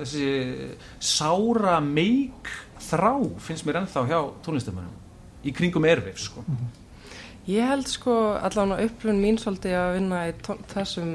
þessi 0.00 0.30
sára 0.98 1.76
meik 1.84 2.50
þrá 2.86 3.12
finnst 3.42 3.66
mér 3.66 3.82
ennþá 3.82 4.02
hjá 4.10 4.18
tónlistamennum 4.46 5.46
í 5.46 5.54
kringum 5.54 5.86
erfif 5.86 6.18
sko. 6.26 6.42
Ég 7.46 7.62
held 7.70 7.86
sko 7.86 8.12
allavega 8.42 8.88
upplifun 8.88 9.20
mín 9.22 9.36
svolítið 9.38 9.76
að 9.78 9.92
vinna 10.00 10.24
í 10.26 10.32
tón, 10.42 10.64
þessum 10.72 11.12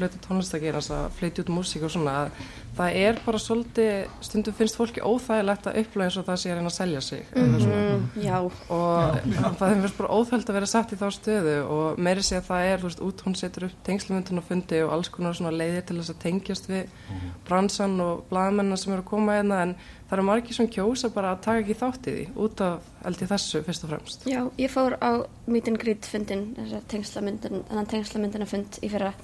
hluti 0.00 0.18
tónlistagerans 0.24 0.90
að 0.90 1.04
flytja 1.20 1.44
út 1.44 1.52
músík 1.54 1.84
og 1.86 1.92
svona 1.94 2.16
að 2.24 2.32
það 2.78 2.98
er 3.02 3.20
bara 3.24 3.40
svolítið, 3.42 3.92
stundum 4.24 4.56
finnst 4.56 4.78
fólki 4.78 5.02
óþægilegt 5.04 5.68
að 5.70 5.80
upplifa 5.82 6.06
eins 6.06 6.18
og 6.20 6.28
það 6.28 6.40
sé 6.42 6.50
að 6.52 6.60
reyna 6.60 6.72
að 6.72 6.78
selja 6.78 7.04
sig 7.04 7.24
mm 7.34 7.80
Mm, 8.00 8.22
já, 8.22 8.36
og 8.40 9.16
það 9.58 9.74
finnst 9.74 9.98
bara 9.98 10.14
óþægilt 10.14 10.50
að 10.50 10.56
vera 10.58 10.68
satt 10.70 10.92
í 10.94 10.98
þá 11.00 11.06
stöðu 11.14 11.54
og 11.70 12.00
meiri 12.00 12.22
sé 12.24 12.38
að 12.38 12.48
það 12.48 12.66
er, 12.68 12.80
þú 12.80 12.88
veist, 12.88 13.02
út 13.06 13.24
hún 13.26 13.36
setur 13.38 13.66
upp 13.68 13.82
tengslumyndun 13.86 14.40
og 14.40 14.46
fundi 14.46 14.80
og 14.84 14.94
alls 14.94 15.10
konar 15.12 15.36
svona 15.36 15.52
leiðir 15.54 15.84
til 15.88 15.98
þess 16.00 16.14
að 16.14 16.20
tengjast 16.24 16.70
við 16.70 16.94
bransan 17.48 17.96
og 18.04 18.24
blaðamennar 18.30 18.80
sem 18.80 18.94
eru 18.94 19.04
að 19.04 19.10
koma 19.10 19.36
hérna 19.38 19.60
en 19.66 19.74
það 20.08 20.16
eru 20.16 20.26
margir 20.30 20.58
sem 20.58 20.70
kjósa 20.70 21.12
bara 21.14 21.34
að 21.34 21.44
taka 21.46 21.64
ekki 21.64 21.78
þátt 21.82 22.08
í 22.10 22.16
því 22.16 22.26
út 22.46 22.64
af, 22.66 22.88
held 23.04 23.22
ég 23.24 23.32
þessu 23.34 23.62
fyrst 23.66 23.86
og 23.86 23.92
fremst. 23.92 24.26
já, 24.26 24.40
ég 24.58 24.72
fór 24.72 24.96
á 24.98 25.10
meet 25.46 25.70
and 25.70 25.80
greet 25.82 26.08
fundin, 26.08 26.50
þessar 26.58 26.88
tengslamyndin, 26.90 27.64
þannig 27.70 27.94
tengslamyndina 27.94 28.50
fund 28.50 28.80
í 28.82 28.90
fyrra. 28.90 29.14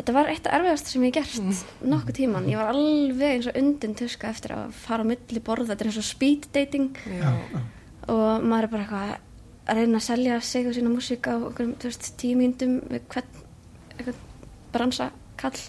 Þetta 0.00 0.12
var 0.16 0.30
eitt 0.32 0.46
af 0.48 0.54
erfiðast 0.56 0.86
sem 0.88 1.02
ég 1.04 1.16
hef 1.18 1.34
gert 1.36 1.82
nokkuð 1.84 2.16
tíman. 2.16 2.46
Ég 2.48 2.56
var 2.56 2.70
alveg 2.72 3.34
eins 3.34 3.48
og 3.50 3.58
undin 3.60 3.96
tuska 3.98 4.30
eftir 4.32 4.54
að 4.56 4.70
fara 4.80 5.04
á 5.04 5.10
milli 5.10 5.42
borða. 5.44 5.74
Þetta 5.74 5.84
er 5.84 5.90
eins 5.90 5.98
og 6.00 6.06
speed 6.08 6.46
dating 6.54 6.96
Já. 7.04 7.34
og 8.08 8.46
maður 8.48 8.64
er 8.64 8.72
bara 8.72 8.86
eitthvað 8.86 9.12
að 9.70 9.76
reyna 9.76 10.00
að 10.00 10.06
selja 10.06 10.40
sig 10.40 10.70
og 10.70 10.78
sína 10.78 10.94
músík 10.94 11.28
á 11.28 11.36
við 11.36 13.04
hvern 13.12 13.44
eitthvað 13.98 14.24
bransa 14.72 15.10
kall 15.40 15.60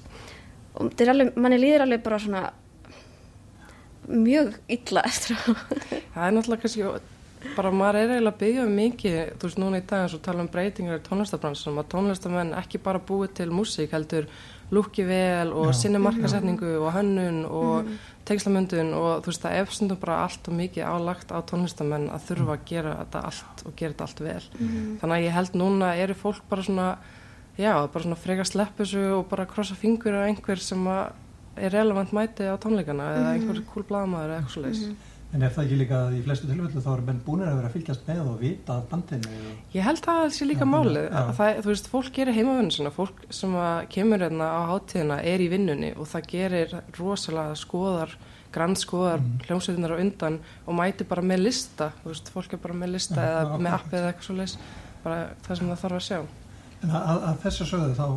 og 0.78 0.88
þetta 0.88 1.04
er 1.04 1.12
alveg, 1.14 1.36
manni 1.36 1.60
líður 1.60 1.86
alveg 1.86 2.04
bara 2.06 2.20
svona 2.24 2.44
mjög 4.08 4.56
illa 4.72 5.04
eftir 5.12 5.36
að 5.36 5.60
Það 6.14 6.24
er 6.24 6.38
náttúrulega 6.38 6.64
kannski, 6.64 6.88
bara 7.56 7.72
maður 7.74 8.00
er 8.00 8.14
eiginlega 8.16 8.34
að 8.34 8.40
byggja 8.42 8.64
um 8.66 8.74
mikið, 8.78 9.20
þú 9.40 9.50
veist 9.50 9.60
núna 9.62 9.82
í 9.82 9.86
dag 9.90 10.06
eins 10.06 10.16
og 10.18 10.24
tala 10.26 10.44
um 10.44 10.50
breytingar 10.52 11.00
í 11.00 11.06
tónlistabransunum 11.06 11.82
að 11.82 11.92
tónlistamenn 11.94 12.56
ekki 12.62 12.82
bara 12.84 13.04
búið 13.12 13.38
til 13.42 13.48
músík 13.54 13.96
heldur 13.96 14.28
lúki 14.72 15.04
vel 15.04 15.52
og 15.52 15.74
sinni 15.76 16.00
markasetningu 16.00 16.78
og 16.80 16.94
hönnun 16.96 17.42
og 17.46 17.90
tengslamöndun 18.28 18.94
og 18.96 19.24
þú 19.24 19.34
veist 19.34 19.44
það 19.44 19.58
er 19.60 19.74
stundum 19.76 20.00
bara 20.00 20.22
allt 20.24 20.48
og 20.48 20.56
mikið 20.56 20.86
álagt 20.88 21.34
á 21.36 21.44
tónlistamenn 21.44 22.08
að 22.14 22.30
þurfa 22.30 22.56
að 22.56 22.70
gera 22.70 22.94
þetta 23.02 23.24
allt 23.32 23.66
og 23.66 23.76
gera 23.76 23.92
þetta 23.92 24.08
allt 24.08 24.22
vel. 24.28 24.46
Þannig 25.02 25.18
að 25.18 25.26
ég 25.26 25.36
held 25.36 25.58
núna 25.60 25.96
eru 26.00 26.16
fólk 26.16 26.46
bara 26.50 26.64
svona 26.64 26.88
Já, 27.60 27.74
bara 27.92 28.04
svona 28.06 28.16
freka 28.16 28.46
sleppu 28.48 28.86
þessu 28.86 29.02
og 29.18 29.26
bara 29.30 29.46
krossa 29.46 29.76
fingur 29.76 30.16
á 30.16 30.24
einhver 30.24 30.60
sem 30.64 30.82
að 30.88 31.12
er 31.60 31.74
relevant 31.76 32.14
mæti 32.16 32.48
á 32.48 32.56
tónleikana 32.56 33.10
eða 33.18 33.34
einhver 33.36 33.60
cool 33.74 33.84
blaðmaður 33.90 34.30
eða 34.32 34.38
eitthvað 34.40 34.54
svo 34.54 34.64
leiðis. 34.64 34.86
En 35.32 35.46
er 35.46 35.52
það 35.56 35.64
ekki 35.64 35.78
líka 35.80 36.00
í 36.12 36.18
flestu 36.26 36.48
tilfellu 36.50 36.82
þá 36.84 36.90
eru 36.92 37.06
menn 37.08 37.20
búinir 37.24 37.48
að 37.48 37.60
vera 37.62 37.70
að 37.70 37.76
fylgjast 37.78 38.08
með 38.10 38.18
og 38.26 38.34
vita 38.42 38.74
að 38.76 38.88
bandinu. 38.92 39.36
Ég 39.72 39.86
held 39.86 40.02
að 40.02 40.18
það 40.20 40.34
sé 40.36 40.48
líka 40.50 40.66
Já, 40.66 40.72
málið. 40.74 41.06
já. 41.06 41.20
að 41.22 41.30
Það, 41.38 41.60
þú 41.62 41.70
veist, 41.72 41.88
fólk 41.94 42.10
gerir 42.18 42.36
heimavinnu 42.36 42.76
sinna, 42.76 42.92
fólk 42.92 43.22
sem 43.32 43.54
kemur 43.94 44.26
hérna 44.26 44.50
á 44.52 44.62
hátíðina 44.74 45.22
er 45.32 45.44
í 45.44 45.48
vinnunni 45.54 45.94
og 45.96 46.10
það 46.12 46.28
gerir 46.34 46.76
rosalega 46.98 47.56
skoðar, 47.62 48.18
grannskoðar 48.52 49.24
mm. 49.24 49.38
hljómsveitinar 49.48 49.96
á 49.96 50.02
undan 50.04 50.40
og 50.66 50.76
mæti 50.76 51.08
bara 51.08 51.24
með 51.24 51.46
lista, 51.46 51.94
þú 52.02 52.12
veist, 52.12 52.32
fólk 52.36 52.58
er 52.58 52.62
bara 52.66 52.76
með 52.82 52.92
lista 52.98 53.16
Já, 53.22 53.30
eða 53.30 53.62
með 53.62 53.78
appið 53.78 54.00
eða 54.02 54.10
eitthvað 54.12 54.28
svo 54.28 54.36
leiðis, 54.36 54.58
bara 55.06 55.22
það 55.48 55.62
sem 55.62 55.72
það 55.72 55.82
þarf 55.86 56.02
að 56.02 56.06
sjá. 56.10 56.20
En 56.82 56.92
að, 56.92 57.08
að, 57.14 57.24
að 57.30 57.40
þessu 57.46 57.70
sögðu 57.72 57.96
þá 58.02 58.08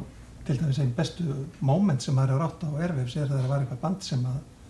til 0.45 0.59
dæmis 0.59 0.83
einn 0.83 0.91
bestu 0.99 1.29
moment 1.65 2.03
sem 2.03 2.19
hefur 2.19 2.43
átt 2.49 2.67
á 2.67 2.71
Airwaves 2.75 3.15
er 3.17 3.31
þegar 3.31 3.47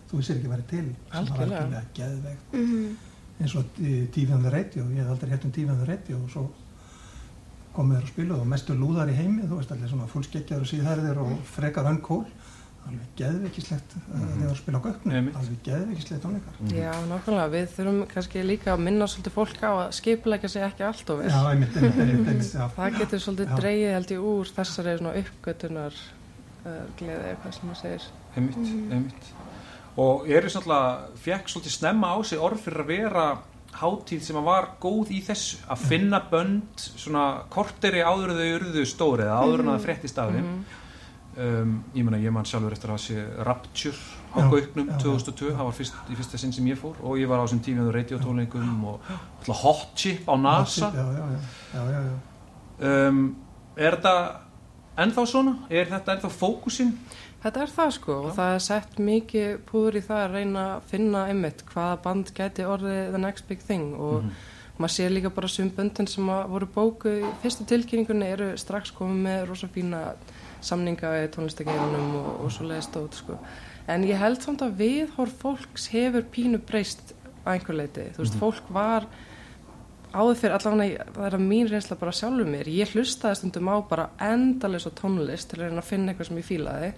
að 0.04 0.10
þú 0.10 0.16
vissir 0.20 0.36
ekki 0.36 0.48
væri 0.52 0.62
til 0.70 0.84
sem 0.84 0.94
var 1.10 1.20
Algjörlega. 1.20 1.62
algjörlega 1.62 1.84
geðveikt 1.94 2.52
Mhm. 2.52 2.96
eins 3.40 3.54
og 3.56 3.64
eh, 3.82 4.06
the 4.42 4.50
Radio, 4.50 4.84
ég 4.84 4.96
hef 5.02 5.10
aldrei 5.10 5.30
hétt 5.30 5.44
um 5.44 5.50
the 5.50 5.84
Radio 5.92 6.16
og 6.16 6.30
svo 6.30 6.50
komið 7.74 7.96
þér 7.96 8.02
og 8.02 8.08
spiluð 8.08 8.40
og 8.40 8.46
mestu 8.46 8.74
lúðar 8.74 9.08
í 9.10 9.14
heimi, 9.14 9.42
þú 9.42 9.56
veist 9.58 9.72
allir 9.72 9.88
svona 9.88 10.06
fullskeggjar 10.06 10.60
og 10.60 10.66
síðhærðir 10.66 11.18
og 11.18 11.38
frekar 11.44 11.90
unkól 11.90 12.24
alveg 12.84 13.06
geðveikislegt 13.16 13.94
mm 13.96 14.02
-hmm. 14.12 14.32
þegar 14.38 14.50
þú 14.52 14.56
spila 14.56 14.78
á 14.78 14.82
göknu, 14.86 15.36
alveg 15.38 15.58
geðveikislegt 15.64 16.22
tónleikar 16.22 16.54
Já, 16.68 16.92
nákvæmlega, 17.10 17.48
við 17.54 17.66
þurfum 17.76 18.06
kannski 18.14 18.42
líka 18.42 18.72
að 18.74 18.80
minna 18.80 19.06
svolítið 19.06 19.32
fólk 19.32 19.62
á 19.64 19.70
að 19.72 19.92
skipulegja 19.92 20.48
sig 20.48 20.62
ekki 20.62 20.82
allt 20.84 21.10
of 21.10 21.18
vel. 21.18 21.30
Já, 21.30 21.50
einmitt, 21.50 21.76
einmitt, 21.76 21.98
einmitt, 21.98 22.28
einmitt. 22.28 22.76
Það 22.76 22.98
getur 22.98 23.18
svolítið 23.18 23.48
Já. 23.48 23.56
dreigið 23.56 23.92
held 23.94 24.10
ég 24.10 24.20
úr 24.20 24.46
þessari 24.56 24.98
svona 24.98 25.14
uppgötunar 25.20 25.92
uh, 26.66 26.70
gleði 26.98 27.24
eitthvað 27.30 27.52
sem 27.54 27.68
maður 27.68 27.80
segir. 27.80 28.02
einmitt, 28.36 28.92
einmitt 28.92 29.24
og 30.00 30.28
eru 30.30 30.50
svolítið 30.50 31.18
fekk 31.24 31.50
svolítið 31.50 31.76
snemma 31.78 32.14
á 32.14 32.18
sig 32.26 32.40
orð 32.42 32.64
fyrir 32.64 32.84
að 32.84 32.90
vera 32.90 33.26
hátíð 33.74 34.22
sem 34.22 34.38
að 34.38 34.48
var 34.48 34.68
góð 34.82 35.12
í 35.14 35.20
þessu. 35.26 35.58
Að 35.70 35.84
finna 35.90 36.20
bönd 36.30 36.86
svona 36.86 37.24
korteri 37.50 38.02
áður 38.04 38.34
en 38.34 38.40
þau 38.40 38.50
urðu 38.58 38.84
stóri 38.88 39.26
eða 39.26 39.38
áður 39.42 39.64
en 39.64 39.70
það 39.72 39.86
fréttist 39.88 40.20
af 40.22 40.34
þeim. 40.34 40.50
Um, 41.34 41.72
ég 41.96 42.06
meina 42.06 42.20
ég 42.22 42.30
man 42.30 42.46
sjálfur 42.46 42.76
eftir 42.76 42.92
að 42.94 43.00
sé 43.02 43.22
Rapture 43.42 43.96
á 44.34 44.46
Gauknum 44.50 44.92
já, 44.92 44.98
2002, 45.02 45.48
það 45.50 45.66
var 45.66 45.74
fyrst, 45.74 45.96
í 46.06 46.18
fyrsta 46.18 46.38
sinn 46.38 46.52
sem 46.54 46.68
ég 46.70 46.78
fór 46.78 47.00
og 47.02 47.18
ég 47.18 47.26
var 47.26 47.42
á 47.42 47.44
þessum 47.46 47.62
tímið 47.66 47.90
á 47.90 47.92
radiotónleikum 47.96 48.84
og 48.86 49.08
alltaf 49.10 49.64
Hot 49.64 49.96
Chip 49.98 50.30
á 50.30 50.34
NASA. 50.38 50.92
Já, 50.94 51.02
já, 51.02 51.24
já, 51.26 51.40
já, 51.74 51.82
já, 51.90 52.00
já. 52.06 52.94
um, 53.08 53.20
er 53.74 53.98
þetta 53.98 54.14
ennþá 55.04 55.26
svona? 55.32 55.56
Er 55.74 55.90
þetta 55.90 56.14
ennþá 56.14 56.30
fókusinn? 56.38 56.94
Þetta 57.44 57.60
er 57.66 57.72
það 57.76 57.90
sko 57.98 58.14
og 58.24 58.30
það 58.38 58.54
er 58.56 58.62
sett 58.64 58.98
mikið 59.04 59.48
púður 59.68 59.98
í 60.00 60.04
það 60.06 60.20
að 60.24 60.34
reyna 60.38 60.60
að 60.78 60.84
finna 60.94 61.24
einmitt 61.28 61.64
hvaða 61.68 61.98
band 62.06 62.30
gæti 62.38 62.64
orðið 62.64 63.10
the 63.12 63.20
next 63.20 63.48
big 63.50 63.60
thing 63.60 63.90
og 64.00 64.22
Mhm. 64.22 64.30
maður 64.78 64.94
sér 64.94 65.12
líka 65.12 65.30
bara 65.34 65.48
sum 65.48 65.68
böndin 65.70 66.08
sem 66.08 66.26
voru 66.26 66.66
bókuð 66.66 67.20
í 67.20 67.32
fyrstu 67.42 67.66
tilkynningunni 67.68 68.26
eru 68.32 68.48
strax 68.58 68.90
komið 68.96 69.20
með 69.26 69.44
rosa 69.48 69.68
fína 69.68 70.00
samninga 70.64 71.12
í 71.20 71.28
tónlistakeirinum 71.28 72.14
og, 72.16 72.40
og 72.44 72.50
svo 72.50 72.64
leiðist 72.66 72.96
út 72.96 73.14
sko. 73.14 73.36
En 73.86 74.02
ég 74.08 74.16
held 74.16 74.40
samt 74.42 74.62
að 74.64 74.78
viðhorf 74.80 75.36
fólks 75.42 75.90
hefur 75.92 76.24
pínu 76.32 76.58
breyst 76.64 77.12
að 77.44 77.52
einhver 77.58 77.76
leiti. 77.76 78.06
Þú 78.16 78.24
veist, 78.24 78.38
fólk 78.40 78.70
var 78.72 79.04
áður 80.14 80.36
fyrir 80.38 80.54
allavega, 80.56 81.04
það 81.16 81.26
er 81.28 81.34
að 81.36 81.42
mín 81.44 81.68
reynsla 81.70 81.96
bara 82.00 82.12
sjálfur 82.14 82.46
mér, 82.48 82.68
ég 82.70 82.92
hlustaði 82.94 83.38
stundum 83.40 83.68
á 83.70 83.76
bara 83.90 84.04
endalins 84.22 84.86
og 84.88 84.94
tónlist 85.00 85.48
til 85.50 85.58
að 85.58 85.64
reyna 85.68 85.82
að 85.82 85.88
finna 85.90 86.12
eitthvað 86.12 86.28
sem 86.30 86.38
ég 86.40 86.46
fílaði. 86.48 86.90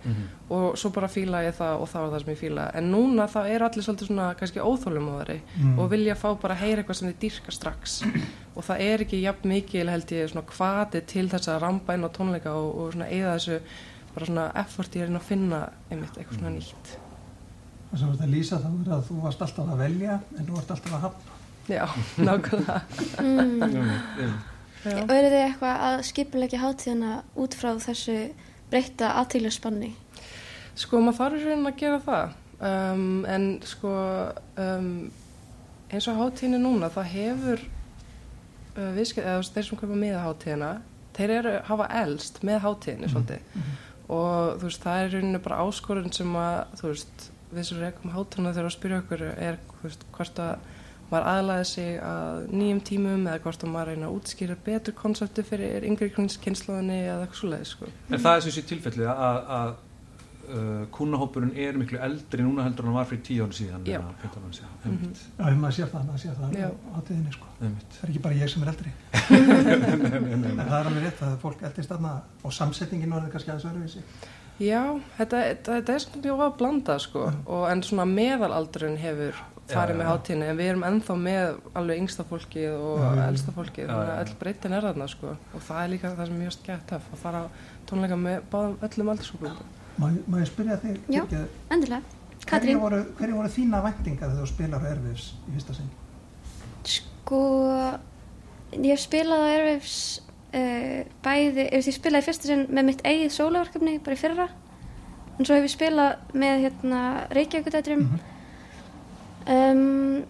Og 0.56 0.76
svo 0.78 0.90
bara 0.94 1.08
fíla 1.08 1.40
ég 1.46 1.56
það 1.56 1.80
og 1.80 1.88
það 1.92 2.04
var 2.06 2.12
það 2.16 2.24
sem 2.26 2.32
ég 2.34 2.40
fílaði. 2.42 2.74
En 2.82 2.90
núna 2.92 3.26
þá 3.32 3.38
er 3.54 3.64
allir 3.66 3.86
svolítið 3.86 4.10
svona 4.10 4.26
kannski 4.40 4.60
óþólumóðari 4.66 5.38
Mm. 5.56 5.78
og 5.78 5.90
vilja 5.90 6.14
fá 6.14 6.28
bara 6.40 6.54
að 6.54 6.62
heyra 6.66 6.82
eitthvað 6.82 6.96
sem 7.00 7.08
þið 7.12 7.18
dýrka 7.24 7.52
strax. 7.56 7.96
Og 8.56 8.64
það 8.64 8.80
er 8.80 9.00
ekki 9.06 9.22
jafn 9.22 9.48
mikil 9.48 9.88
held 9.88 10.12
ég 10.12 10.30
svona 10.30 10.46
hvati 10.46 11.00
til 11.06 11.28
þess 11.28 11.48
að 11.48 11.60
ramba 11.62 11.94
inn 11.94 12.04
á 12.04 12.10
tónleika 12.12 12.52
og, 12.52 12.70
og 12.78 12.92
svona 12.92 13.08
eða 13.08 13.34
þessu 13.38 13.58
bara 14.14 14.26
svona 14.26 14.44
effort 14.62 14.94
í 14.96 15.00
að 15.00 15.08
reyna 15.10 15.18
að 15.20 15.28
finna 15.28 15.58
einmitt 15.90 16.16
eitthvað 16.16 16.38
svona 16.38 16.52
nýtt. 16.56 16.92
Og 17.92 17.98
sem 17.98 18.08
þú 18.08 18.12
ert 18.16 18.22
að 18.26 18.32
lýsa 18.34 18.58
þá 18.60 18.68
er 18.82 18.92
að 18.96 19.02
þú 19.08 19.16
varst 19.22 19.42
alltaf 19.46 19.68
að 19.72 19.78
velja 19.84 20.14
en 20.38 20.46
þú 20.46 20.54
varst 20.56 20.70
alltaf 20.74 20.92
að 20.96 21.04
hafna. 21.06 21.34
Já, 21.66 21.86
nákvæmlega. 22.16 22.80
Mm. 23.20 23.62
Og 24.86 25.10
eru 25.10 25.30
þið 25.32 25.40
eitthvað 25.42 25.84
að 25.88 26.00
skipulegja 26.06 26.62
hátíðina 26.62 27.12
út 27.42 27.56
frá 27.58 27.72
þessu 27.82 28.18
breytta 28.70 29.14
aðtíluspanni? 29.20 29.92
Sko, 30.78 31.00
maður 31.02 31.18
þarf 31.18 31.38
í 31.38 31.46
raunin 31.46 31.70
að 31.70 31.80
gera 31.80 32.02
það. 32.04 32.36
Um, 32.56 33.24
en 33.28 33.48
sko 33.68 33.92
um, 34.62 34.92
eins 35.92 36.06
og 36.08 36.20
hátíðinu 36.20 36.60
núna 36.62 36.88
það 36.92 37.10
hefur 37.12 37.64
uh, 37.66 38.92
viðskip, 38.96 39.24
eða 39.24 39.42
þeir 39.56 39.66
sem 39.66 39.80
köpa 39.82 39.98
miða 39.98 40.22
hátíðina 40.24 40.70
þeir 41.16 41.34
eru, 41.40 41.52
hafa 41.66 41.90
elst 42.02 42.40
með 42.46 42.62
hátíðinu 42.64 43.10
svolítið. 43.12 43.60
Og 44.06 44.60
þú 44.60 44.68
veist, 44.68 44.84
það 44.84 45.02
er 45.02 45.12
rauninu 45.16 45.42
bara 45.42 45.60
áskorun 45.66 46.14
sem 46.14 46.38
að 46.38 46.58
þú 46.78 46.90
veist, 46.92 47.28
við 47.50 47.68
sem 47.68 47.82
rekum 47.82 48.14
hátíðina 48.14 48.54
þegar 48.54 48.70
að 48.70 48.76
spyrja 48.76 49.02
okkur 49.02 49.24
er 49.32 49.60
þú 49.72 49.88
veist, 49.88 50.08
hvort 50.14 50.42
að 50.44 50.74
maður 51.10 51.26
aðlaði 51.32 51.66
sig 51.70 51.96
að 52.02 52.44
nýjum 52.50 52.82
tímum 52.90 53.26
eða 53.30 53.42
hvort 53.44 53.64
að 53.64 53.72
maður 53.72 53.92
reyna 53.92 54.08
að 54.10 54.20
útskýra 54.20 54.56
betur 54.66 54.96
konsepti 54.98 55.44
fyrir 55.46 55.86
yngri 55.86 56.10
kynnslóðinni 56.16 57.00
eða 57.04 57.26
eitthvað 57.26 57.42
svoleiðis 57.42 57.74
sko. 57.76 57.90
En 58.10 58.22
það 58.22 58.38
er 58.38 58.46
sem 58.46 58.56
sé 58.56 58.64
tilfellið 58.70 59.10
að, 59.12 59.42
að 59.58 59.74
uh, 60.50 60.86
kúnahópurinn 60.94 61.52
er 61.66 61.78
miklu 61.78 62.00
eldri 62.02 62.46
núna 62.46 62.66
heldur 62.66 62.86
en 62.86 62.92
hann 62.92 62.98
var 62.98 63.10
fyrir 63.10 63.24
tíu 63.26 63.46
ára 63.46 63.58
síðan 63.58 63.86
Já. 63.86 63.98
eða 64.00 64.14
15 64.22 64.46
ára 64.46 64.56
síðan. 64.58 64.78
Einmitt, 64.90 65.24
Já, 65.38 65.58
maður 65.62 65.76
sér 65.78 65.92
það, 65.92 66.06
maður 66.10 66.24
sér 66.24 66.38
það 66.40 66.56
Já. 66.60 66.68
á 66.70 66.98
tíðinni 67.08 67.36
sko. 67.36 67.52
einmitt. 67.60 67.98
Það 67.98 68.06
er 68.06 68.14
ekki 68.14 68.24
bara 68.26 68.40
ég 68.40 68.52
sem 68.52 68.66
er 68.66 68.72
eldri. 68.74 68.94
en 70.46 70.64
það 70.64 70.78
er 70.80 70.90
alveg 70.90 71.06
rétt 71.06 71.26
að 71.26 71.36
fólk 71.42 71.66
eldist 71.70 71.92
þarna 71.92 72.16
og 72.42 72.56
samsettingin 72.56 73.16
var 73.16 73.28
kannski 73.32 73.52
aðeins 73.54 73.68
öðruvísi. 73.70 74.04
Já, 74.56 74.80
þetta, 75.18 75.42
þetta, 75.50 75.74
þetta 75.74 75.94
er 75.94 76.02
svona 76.06 76.22
mjög 76.24 76.42
að 76.46 76.54
blanda 76.62 76.94
sko 77.02 77.26
og 77.28 77.66
en 77.68 77.82
svona 77.84 78.06
meðalaldurinn 78.08 78.96
hefur 79.02 79.42
farið 79.70 79.98
með 79.98 80.06
já. 80.06 80.10
hátíðinu 80.12 80.46
en 80.46 80.58
við 80.60 80.68
erum 80.70 80.84
ennþá 80.86 81.16
með 81.20 81.56
alveg 81.80 82.02
yngsta 82.02 82.26
fólkið 82.28 82.74
og 82.76 83.00
Já, 83.02 83.22
elsta 83.26 83.54
fólkið 83.56 83.82
Já, 83.82 83.90
þannig 83.92 84.12
að 84.12 84.20
öll 84.22 84.36
breytin 84.42 84.76
er 84.76 84.86
þarna 84.86 85.08
sko 85.10 85.32
og 85.32 85.64
það 85.66 85.80
er 85.82 85.92
líka 85.94 86.12
það 86.12 86.28
sem 86.28 86.36
er 86.36 86.42
mjög 86.42 86.54
skemmt 86.56 86.86
töff 86.92 87.08
að 87.12 87.22
fara 87.22 87.40
á 87.42 87.46
tónleika 87.90 88.18
með 88.20 88.46
báðum 88.52 88.76
öllum 88.88 89.12
aldurshópum 89.14 89.58
Má, 89.96 90.10
ég 90.12 90.50
spyrja 90.50 90.76
þig, 90.82 90.98
Já. 91.08 91.22
Endilega. 91.72 92.02
hverju 92.44 92.76
voru, 92.82 92.98
hverju 93.16 93.38
voru 93.38 93.48
þína 93.54 93.80
væntingar 93.86 94.28
þegar 94.28 94.42
þú 94.42 94.48
spilar 94.50 94.84
á 94.84 94.88
Erfis 94.90 95.30
í 95.48 95.54
fyrsta 95.54 95.76
sinn? 95.78 95.88
Sko, 96.86 97.40
ég 98.76 98.92
hef 98.92 99.02
spilað 99.02 99.40
á 99.40 99.48
Airwaves 99.54 99.96
uh, 100.52 101.00
bæði, 101.24 101.66
ef 101.70 101.88
ég 101.88 101.96
spilaði 101.96 102.22
í 102.22 102.28
fyrsta 102.28 102.50
sinn 102.50 102.66
með 102.68 102.88
mitt 102.90 103.02
eigið 103.08 103.34
sólaverkefni 103.38 103.96
bara 104.04 104.18
í 104.18 104.20
fyrra 104.20 104.48
en 105.36 105.48
svo 105.48 105.56
hef 105.56 105.66
ég 105.66 105.74
spilað 105.74 106.36
með 106.36 106.66
hérna 106.66 107.02
Reykjavíkudætrum 107.32 108.06
um, 109.52 110.24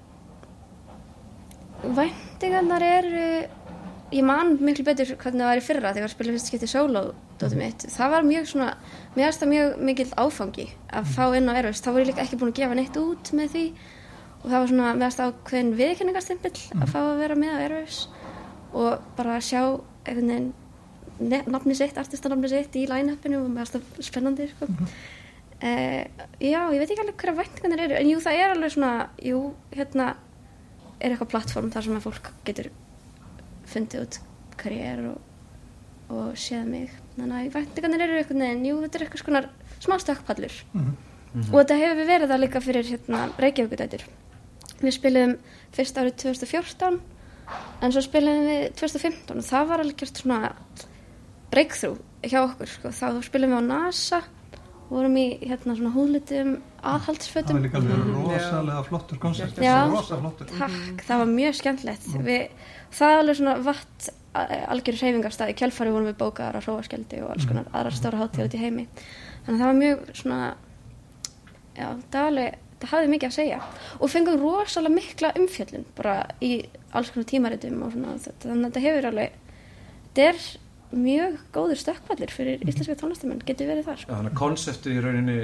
Væntingarnar 1.96 2.82
eru 2.82 3.20
ég 4.14 4.24
man 4.24 4.56
miklu 4.62 4.84
betur 4.86 5.16
hvernig 5.18 5.42
það 5.42 5.50
var 5.50 5.60
í 5.60 5.64
fyrra 5.66 5.92
þegar 5.94 6.06
ég 6.06 6.12
spilaði 6.14 6.36
fyrst 6.36 6.50
skipti 6.50 6.68
sóló 6.70 7.02
dótið 7.40 7.58
mitt, 7.60 7.86
það 7.92 8.12
var 8.14 8.26
mjög 8.26 8.48
svona 8.52 8.68
mér 9.16 9.24
finnst 9.26 9.42
það 9.42 9.50
mjög 9.52 9.72
mikill 9.88 10.12
áfangi 10.16 10.66
að 10.88 11.08
fá 11.12 11.24
inn 11.36 11.50
á 11.50 11.56
Airwaves, 11.56 11.82
þá 11.84 11.90
voru 11.90 12.04
ég 12.04 12.10
líka 12.12 12.24
ekki 12.24 12.38
búin 12.40 12.52
að 12.52 12.60
gefa 12.60 12.78
neitt 12.78 13.00
út 13.00 13.32
með 13.36 13.50
því 13.56 13.64
og 14.36 14.46
það 14.46 14.56
var 14.56 14.70
svona 14.70 14.92
meðast 15.00 15.24
ákveðin 15.24 15.74
viðkenningarstimpill 15.80 16.62
að 16.78 16.92
fá 16.92 17.00
að 17.02 17.18
vera 17.24 17.38
með 17.40 17.52
á 17.52 17.62
Airwaves 17.64 17.98
og 18.76 19.10
bara 19.18 19.36
að 19.36 19.46
sjá 19.50 19.60
einhvern 20.06 20.30
veginn 20.30 21.50
nafni 21.50 21.76
sitt, 21.76 21.96
artistanafni 21.98 22.50
sitt 22.52 22.76
í 22.76 22.86
line-upinu 22.88 23.40
og 23.40 23.52
meðast 23.52 23.78
það 23.78 24.02
spennandi 24.04 24.48
sko. 24.52 24.68
Uh, 25.62 26.02
já, 26.40 26.60
ég 26.72 26.80
veit 26.80 26.90
ekki 26.90 27.04
alveg 27.04 27.20
hverja 27.22 27.36
væntingarnir 27.40 27.84
eru, 27.86 27.98
en 28.00 28.10
jú, 28.10 28.20
það 28.24 28.40
er 28.40 28.54
alveg 28.54 28.74
svona 28.74 28.92
jú, 29.22 29.40
hérna 29.74 30.08
er 31.00 31.12
eitthvað 31.12 31.32
plattform 31.32 31.70
þar 31.74 31.86
sem 31.86 31.96
að 31.98 32.06
fólk 32.06 32.30
getur 32.48 32.70
fundið 33.66 34.04
út 34.06 34.20
hver 34.60 34.76
ég 34.76 34.92
er 34.94 35.02
og, 35.10 35.18
og 36.12 36.38
séð 36.40 36.68
mig. 36.70 36.92
Þannig 37.16 37.40
að 37.40 37.56
væntingarnir 37.58 38.06
eru 38.06 38.20
einhvern 38.20 38.46
veginn 38.46 38.68
jú, 38.70 38.78
þetta 38.84 38.98
er 38.98 39.06
eitthvað 39.06 39.24
svona 39.24 39.42
smá 39.84 39.98
stökkpallur. 40.00 40.62
Mhm. 41.36 41.50
og 41.52 41.58
þetta 41.60 41.76
hefur 41.82 42.06
verið 42.08 42.30
það 42.30 42.40
líka 42.40 42.60
fyrir 42.64 42.86
hérna, 42.88 43.18
Reykjavíkudætur 43.36 44.04
við 44.80 44.94
spilum 44.96 45.34
fyrst 45.76 45.98
árið 46.00 46.16
2014 46.22 46.98
en 47.84 47.94
svo 47.94 48.02
spilum 48.04 48.46
við 48.46 48.62
2015 48.78 49.40
og 49.40 49.46
það 49.46 49.68
var 49.70 49.82
alveg 49.84 50.08
svona 50.10 50.38
breakthrough 51.52 52.00
hjá 52.26 52.40
okkur 52.42 52.72
sko. 52.72 52.88
þá 52.90 53.22
spilum 53.24 53.54
við 53.54 53.60
á 53.60 53.64
NASA. 53.70 54.22
og 54.22 54.35
vorum 54.90 55.16
í 55.18 55.24
hérna 55.42 55.74
svona 55.76 55.92
húðlitum 55.94 56.50
Það 56.86 56.92
aðhaldsfötum 56.92 57.56
var 57.56 57.62
líka 57.64 57.78
alveg 57.80 57.96
Mhm. 57.98 58.26
rosalega 58.26 58.82
flottur 58.86 59.18
koncept. 59.18 59.56
Já. 59.58 59.88
Rosa 59.90 60.16
flottur. 60.20 60.46
takk, 60.46 61.02
það 61.06 61.18
var 61.18 61.26
mjög 61.26 61.54
skemmtilegt. 61.60 62.06
Við, 62.26 62.48
það 62.92 63.10
er 63.12 63.18
alveg 63.22 63.36
svona 63.36 63.56
vatt 63.64 64.08
algjör 64.36 64.98
hreyfingarstað. 65.00 65.50
Í 65.50 65.56
kjálfari 65.58 65.90
vorum 65.90 66.06
við 66.06 66.18
bókaðar 66.20 66.56
á 66.60 66.64
hróaskjaldi 66.66 67.22
og 67.24 67.30
alls 67.30 67.46
konar 67.48 67.64
aðrar 67.72 67.92
stóra 67.96 68.18
hátíð 68.20 68.44
út 68.46 68.54
í 68.54 68.58
heimi. 68.62 68.86
Þannig 69.46 69.56
að 69.56 69.60
það 69.60 69.70
var 69.70 69.80
mjög 69.80 70.14
svona 70.14 70.54
já, 71.76 71.88
það 72.10 72.20
var 72.20 72.30
alveg 72.30 72.54
það 72.80 72.90
hafði 72.92 73.08
mikið 73.14 73.28
að 73.30 73.36
segja. 73.38 73.60
Og 74.00 74.10
fengum 74.12 74.40
rosalega 74.42 74.94
mikla 74.94 75.32
umfjöllun 75.40 75.84
bara 75.96 76.14
í 76.44 76.52
alls 76.92 77.10
konar 77.10 77.26
tímaritum 77.30 77.82
og 77.82 77.92
svona. 77.92 78.16
Þannig 78.20 78.66
að 78.66 78.70
þetta 78.70 78.84
hefur 78.86 79.08
alveg 79.10 79.30
þetta 80.14 80.28
er 80.28 80.40
mjög 81.00 81.36
góður 81.54 81.80
stökkvallir 81.80 82.32
fyrir 82.34 82.64
íslenska 82.66 82.96
tónlistamenn, 83.00 83.42
getur 83.46 83.70
verið 83.70 83.88
þar 83.90 84.00
sko. 84.02 84.12
Þannig 84.12 84.32
að 84.32 84.40
konseptið 84.40 84.96
í 84.96 85.02
rauninni 85.04 85.36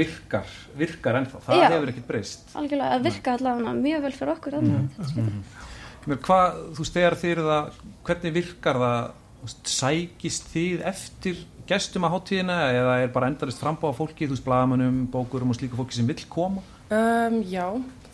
virkar, 0.00 0.54
virkar 0.78 1.20
ennþá, 1.20 1.42
það 1.46 1.60
Já. 1.60 1.66
hefur 1.74 1.92
ekkert 1.92 2.08
breyst. 2.10 2.44
algjörlega 2.60 2.98
að 2.98 3.06
virka 3.08 3.36
allavega 3.36 3.74
mjög 3.78 4.04
vel 4.06 4.12
fyrir 4.18 4.34
okkur 4.36 4.58
mm. 4.60 4.90
þetta 4.96 5.08
skiptir. 5.12 5.70
Men 6.08 6.20
hvað, 6.26 6.60
þú 6.76 6.86
þið 6.90 7.30
eru 7.30 7.46
það, 7.46 7.80
hvernig 8.08 8.36
virkar 8.36 8.80
það, 8.80 9.00
þú 9.40 9.48
veist, 9.48 9.72
sækist 9.74 10.52
þið 10.54 10.86
eftir 10.90 11.42
gestum 11.70 12.06
á 12.08 12.12
hátíðina 12.12 12.56
eða 12.74 12.94
er 13.04 13.12
bara 13.14 13.28
endalist 13.30 13.60
frambá 13.62 13.90
á 13.90 13.94
fólki, 13.94 14.26
þú 14.26 14.34
veist, 14.34 14.46
blagamönnum, 14.46 15.04
bókurum 15.12 15.52
og 15.52 15.58
slíku 15.58 15.78
fólki 15.78 15.98
sem 15.98 16.08
vill 16.08 16.24
koma? 16.32 16.64
Um, 16.90 17.40
já, 17.46 17.66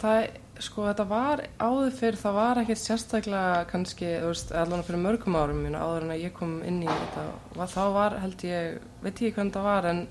það, 0.02 0.26
sko, 0.64 0.86
þetta 0.88 1.06
var 1.10 1.42
áður 1.58 1.92
fyrir, 1.96 2.20
það 2.20 2.38
var 2.38 2.60
ekkert 2.62 2.82
sérstaklega 2.82 3.66
kannski, 3.70 4.08
veist, 4.24 4.54
allan 4.56 4.84
fyrir 4.86 5.02
mörgum 5.02 5.36
árum 5.38 5.60
mínu, 5.64 5.80
áður 5.80 6.06
en 6.06 6.14
að 6.14 6.24
ég 6.24 6.34
kom 6.36 6.56
inn 6.66 6.80
í 6.84 6.88
þetta, 6.88 7.26
þá 7.74 7.84
var, 7.96 8.16
held 8.22 8.46
ég, 8.46 8.80
veit 9.04 9.22
ég 9.24 9.36
hvernig 9.36 9.54
það 9.56 9.68
var, 9.68 9.88
en 9.92 10.02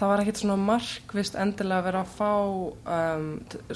það 0.00 0.10
var 0.10 0.22
ekkert 0.22 0.40
svona 0.40 0.56
markvist 0.64 1.34
endilega 1.36 1.82
að 1.82 1.86
vera 1.90 2.02
að 2.04 2.12
fá, 2.16 2.30
um, 2.94 3.26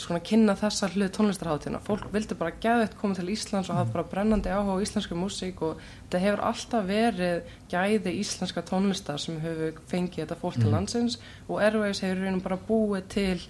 svona 0.01 0.21
kynna 0.25 0.55
þessa 0.57 0.89
hlut 0.95 1.13
tónlistarháttina. 1.19 1.81
Fólk 1.85 2.07
vildi 2.15 2.39
bara 2.41 2.55
geðveitt 2.63 2.97
koma 3.01 3.19
til 3.19 3.29
Íslands 3.35 3.69
og 3.69 3.77
hafði 3.77 3.97
bara 3.99 4.07
brennandi 4.15 4.55
áhuga 4.55 4.79
á 4.81 4.85
íslenska 4.87 5.19
músík 5.19 5.61
og 5.67 5.83
þetta 6.07 6.23
hefur 6.23 6.45
alltaf 6.49 6.89
verið 6.89 7.53
gæði 7.73 8.17
íslenska 8.23 8.65
tónlistar 8.65 9.21
sem 9.21 9.37
hefur 9.43 9.83
fengið 9.91 10.23
þetta 10.23 10.41
fólk 10.41 10.57
til 10.63 10.73
landsins 10.73 11.19
og 11.45 11.61
Airways 11.61 12.01
hefur 12.01 12.23
í 12.23 12.25
raunum 12.25 12.45
bara 12.47 12.61
búið 12.71 13.11
til 13.19 13.45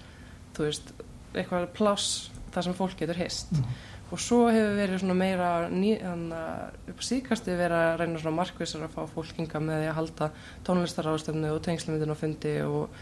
þú 0.55 0.67
veist, 0.67 0.91
eitthvað 1.41 1.67
pláss 1.75 2.31
þar 2.55 2.67
sem 2.67 2.77
fólk 2.77 2.95
getur 2.99 3.19
hist. 3.19 3.51
Og 4.13 4.21
svo 4.21 4.45
hefur 4.53 4.77
verið 4.77 5.01
svona 5.01 5.17
meira 5.17 5.49
upp 5.65 7.01
á 7.01 7.03
síkasti 7.03 7.55
verið 7.57 7.77
að 7.79 7.99
reyna 8.01 8.21
svona 8.21 8.37
markvissar 8.37 8.85
að 8.85 8.93
fá 8.93 9.13
fólkinga 9.15 9.61
með 9.63 9.81
því 9.81 9.89
að 9.89 9.97
halda 9.99 10.27
tónlistaráðstöfnu 10.67 11.53
og 11.55 11.61
tengslamyndin 11.65 12.13
á 12.13 12.17
fundi 12.19 12.53
og, 12.63 12.99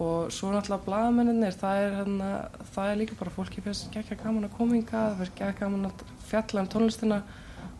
og 0.00 0.32
svo 0.32 0.54
náttúrulega 0.54 0.86
blaðamenninir, 0.88 1.58
það 1.60 1.82
er, 1.82 1.96
hana, 2.00 2.30
það 2.72 2.92
er 2.92 3.00
líka 3.02 3.18
bara 3.20 3.34
fólki 3.36 3.64
fyrst 3.64 4.00
ekki 4.00 4.18
gaman 4.22 4.48
að 4.48 4.56
kominga, 4.56 5.02
það 5.10 5.20
fyrst 5.20 5.44
ekki 5.44 5.60
gaman 5.60 5.90
að 5.90 6.06
fjalla 6.30 6.64
um 6.64 6.72
tónlistina 6.72 7.20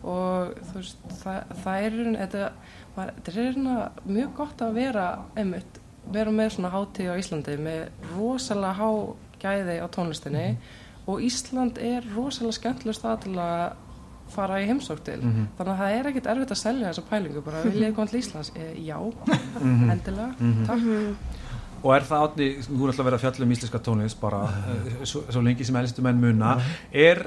og 0.07 0.55
þú 0.69 0.79
veist, 0.79 1.11
það, 1.23 1.57
það 1.65 1.89
er 1.89 1.99
þetta, 2.21 2.49
þetta 2.97 3.37
er 3.43 3.61
mjög 4.05 4.35
gott 4.37 4.63
að 4.63 4.77
vera 4.77 5.07
einmitt, 5.35 5.81
vera 6.13 6.35
með 6.35 6.53
svona 6.55 6.75
hátíð 6.77 7.17
á 7.17 7.19
Íslandi 7.19 7.57
með 7.59 7.87
rosalega 8.13 8.77
há 8.77 8.91
gæði 9.47 9.79
á 9.81 9.87
tónlistinni 9.95 10.47
og 11.07 11.23
Ísland 11.23 11.79
er 11.79 12.07
rosalega 12.17 12.59
skemmtileg 12.59 12.99
stað 12.99 13.27
til 13.27 13.37
að 13.39 13.67
fara 14.35 14.59
í 14.59 14.67
heimsók 14.67 15.03
til. 15.07 15.21
Þannig 15.57 15.73
að 15.73 15.81
það 15.81 15.97
er 15.97 16.09
ekkit 16.11 16.31
erfitt 16.33 16.55
að 16.55 16.59
selja 16.61 16.89
þessa 16.91 17.05
pælingu 17.11 17.43
bara. 17.47 17.63
Viljið 17.67 17.93
koma 17.95 18.11
til 18.11 18.21
Íslands, 18.21 18.53
e, 18.59 18.71
já. 18.83 18.97
Endilega, 19.63 20.31
takk. 20.67 21.45
Og 21.85 21.93
er 21.95 22.07
það 22.09 22.25
átni, 22.25 22.49
þú 22.67 22.81
er 22.81 22.91
alltaf 22.91 23.03
að 23.05 23.09
vera 23.11 23.19
að 23.21 23.23
fjalla 23.23 23.47
um 23.47 23.53
íslenska 23.55 23.81
tónlist 23.85 24.19
bara 24.19 24.41
eh, 24.73 25.05
svo, 25.07 25.23
svo 25.29 25.43
lengi 25.45 25.67
sem 25.67 25.77
elstu 25.79 26.03
menn 26.03 26.19
muna, 26.19 26.57
er 26.91 27.21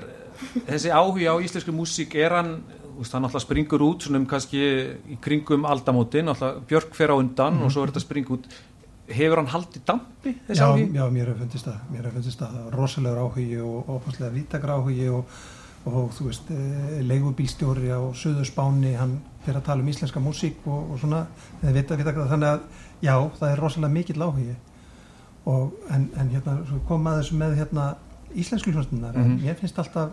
þessi 0.68 0.92
áhuga 0.92 1.38
á 1.38 1.44
íslensku 1.46 1.76
músík, 1.76 2.18
er 2.20 2.36
hann, 2.36 2.50
hann 3.00 3.28
alltaf 3.30 3.46
springur 3.46 3.86
út 3.86 4.04
svona 4.04 4.20
um 4.20 4.26
kannski 4.28 4.60
í 5.14 5.20
kringum 5.24 5.68
aldamótin, 5.70 6.34
alltaf 6.34 6.60
Björk 6.68 6.98
fer 6.98 7.14
á 7.14 7.16
undan 7.16 7.62
og 7.64 7.72
svo 7.72 7.86
er 7.86 7.94
þetta 7.94 8.04
spring 8.04 8.34
út, 8.36 8.50
hefur 9.10 9.42
hann 9.42 9.48
haldið 9.54 9.84
dampi 9.88 10.34
Já, 10.50 10.68
já, 10.96 11.06
mér 11.10 11.25
hefur 11.32 11.39
fundist 11.44 11.66
það, 11.70 11.80
mér 11.92 12.04
hefur 12.08 12.18
fundist 12.20 12.39
það. 12.44 12.60
Rosalegur 12.75 13.22
áhugi 13.24 13.58
og 13.63 13.89
opaslega 13.96 14.32
vítakar 14.36 14.74
áhugi 14.75 15.08
og, 15.13 15.25
og 15.89 16.10
þú 16.18 16.28
veist, 16.30 16.50
e, 16.51 17.01
leigubílstjóri 17.10 17.89
á 17.94 18.00
Suður 18.13 18.46
Spáni, 18.50 18.94
hann 19.00 19.18
fyrir 19.46 19.60
að 19.62 19.66
tala 19.70 19.82
um 19.86 19.89
íslenska 19.94 20.20
músík 20.22 20.66
og, 20.68 20.92
og 20.94 21.00
svona, 21.01 21.24
vita, 21.63 21.96
vita, 22.00 22.13
þannig 22.13 22.50
að 22.50 22.60
já, 23.01 23.13
það 23.39 23.51
er 23.54 23.62
rosalega 23.63 23.93
mikill 23.93 24.22
áhugi. 24.28 24.56
Og 25.50 25.72
en, 25.95 26.10
en 26.19 26.30
hérna, 26.34 26.58
svo 26.67 26.82
kom 26.88 27.08
að 27.10 27.22
þessu 27.22 27.38
með 27.39 27.56
hérna 27.62 27.86
íslensku 28.36 28.72
hljómsveitinnar, 28.74 29.15
en 29.15 29.30
Mhm. 29.32 29.39
mér 29.45 29.56
finnst 29.58 29.80
alltaf 29.80 30.12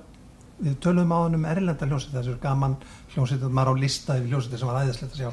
við 0.63 0.79
töluðum 0.81 1.13
á 1.13 1.19
hann 1.27 1.35
um 1.37 1.45
erlenda 1.45 1.85
hljómsveit 1.87 2.15
þessu 2.17 2.39
gaman 2.41 2.77
hljómsveit, 3.13 3.43
maður 3.51 3.77
á 3.77 3.83
lista 3.83 4.17
yfir 4.17 4.31
hljómsveit 4.33 4.59
sem 4.63 4.69
var 4.71 4.79
æðislegt 4.87 5.13
að 5.13 5.21
sjá 5.21 5.33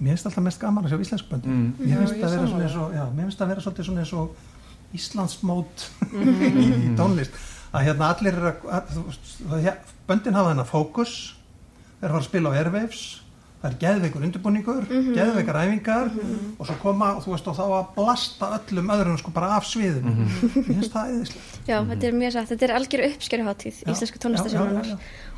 mér 0.00 0.14
finnst 0.14 0.26
alltaf 0.26 0.44
mest 0.44 0.60
gaman 0.60 0.84
að 0.84 0.92
sjá 0.94 1.00
íslensku 1.04 1.28
böndum 1.32 1.52
Mm. 1.52 1.72
mér 1.78 1.98
finnst 1.98 2.14
það 2.14 2.30
vera 2.30 2.30
sammála. 2.30 2.50
svona 2.50 2.64
eins 2.64 2.76
og 2.76 2.92
já, 2.94 3.04
mér 3.16 3.24
finnst 3.28 3.38
það 3.38 3.48
vera 3.48 3.60
svolítið 3.66 3.84
svona 3.88 4.00
eins 4.04 4.12
og 4.12 4.28
Íslandsmót 4.94 5.82
í 6.84 6.94
tónlist. 6.96 7.34
Að 7.76 7.82
hérna 7.84 8.06
allir 8.14 8.32
er 8.38 8.46
að, 8.48 8.62
að 8.72 8.92
það- 9.50 9.64
ja, 9.66 9.74
böndin 10.08 10.34
hafa 10.38 10.54
þennan 10.54 10.68
fókus. 10.70 11.14
Þeir 12.00 12.08
fara 12.14 12.20
að 12.22 12.28
spila 12.28 12.48
á 12.48 12.56
airwaves 12.56 13.00
það 13.58 13.68
er 13.68 13.76
geðveikur 13.82 14.24
undirbúningur, 14.28 14.84
geðveikar 15.16 15.58
æfingar 15.64 16.10
og 16.58 16.68
svo 16.68 16.76
koma 16.82 17.08
og 17.16 17.24
þú 17.24 17.32
veist 17.34 17.48
og 17.50 17.56
þá 17.58 17.64
að 17.66 17.88
blasta 17.96 18.50
öllum 18.58 18.92
öðrum 18.94 19.18
sko 19.18 19.32
bara 19.34 19.50
af 19.56 19.66
sviðum. 19.66 20.06
Mér 20.12 20.68
finnst 20.68 20.94
það 20.94 21.14
eðislegt 21.16 21.70
Já, 21.70 21.76
þetta 21.90 22.08
er 22.10 22.18
mjög 22.20 22.36
satt, 22.36 22.52
þetta 22.52 22.68
er 22.68 22.74
algjör 22.76 23.04
uppskeruháttíð 23.08 23.82
Já, 23.82 23.90
íslensku 23.94 24.22
tónlistasjónunar 24.22 24.92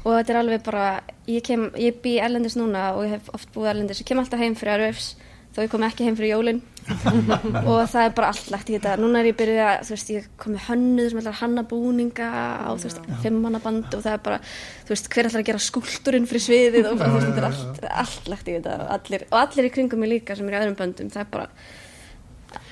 og 0.05 0.13
þetta 0.19 0.35
er 0.35 0.41
alveg 0.43 0.63
bara, 0.69 0.85
ég 1.29 1.45
kem, 1.49 1.67
ég 1.81 1.99
bý 2.05 2.19
erlendis 2.21 2.59
núna 2.61 2.91
og 2.97 3.07
ég 3.09 3.17
hef 3.17 3.33
oft 3.37 3.51
búið 3.57 3.73
erlendis, 3.75 4.03
ég 4.05 4.09
kem 4.11 4.21
alltaf 4.21 4.41
heim 4.41 4.57
fyrir 4.59 4.85
RFs 4.85 5.15
þó 5.61 5.65
ég 5.67 5.73
kom 5.75 5.85
ekki 5.85 6.07
heim 6.07 6.17
fyrir 6.17 6.33
jólin. 6.33 6.61
Og 7.71 7.83
það 7.93 8.07
er 8.07 8.15
bara 8.17 8.31
allt 8.33 8.49
lagt 8.55 8.71
í 8.71 8.77
þetta. 8.77 8.95
Núna 9.01 9.21
er 9.21 9.29
ég 9.31 9.37
byrjuð 9.39 9.61
að, 9.67 9.83
þú 9.87 9.95
veist, 9.95 10.13
ég 10.15 10.31
kom 10.41 10.57
með 10.57 10.65
hönnuð 10.71 11.11
sem 11.11 11.21
ætlar 11.21 11.37
að 11.37 11.43
hanna 11.43 11.65
búninga 11.71 12.31
á, 12.33 12.71
þú 12.73 12.89
veist, 12.89 13.03
fimmannaband 13.27 13.99
og 13.99 14.07
það 14.07 14.17
er 14.17 14.25
bara 14.25 14.41
þú 14.49 14.95
veist, 14.95 15.11
hver 15.13 15.29
ætlar 15.29 15.45
að 15.45 15.51
gera 15.51 15.63
skúltúrin 15.67 16.31
fyrir 16.31 16.47
sviðið 16.47 16.91
og 16.91 16.99
bara, 17.03 17.13
þú 17.13 17.21
veist, 17.21 17.29
þetta 17.29 17.45
er 17.45 17.51
allt, 17.51 17.85
allt 18.07 18.33
lagt 18.33 18.49
í 18.49 18.57
þetta. 18.57 18.81
Og 18.81 18.97
allir, 18.97 19.29
og 19.29 19.39
allir 19.45 19.69
í 19.69 19.75
kringum 19.77 20.03
mig 20.03 20.13
líka 20.17 20.39
sem 20.39 20.51
er 20.51 20.57
í 20.57 20.61
öðrum 20.65 20.81
böndum, 20.81 21.13
það 21.13 21.27
er 21.27 21.33
bara 21.37 21.49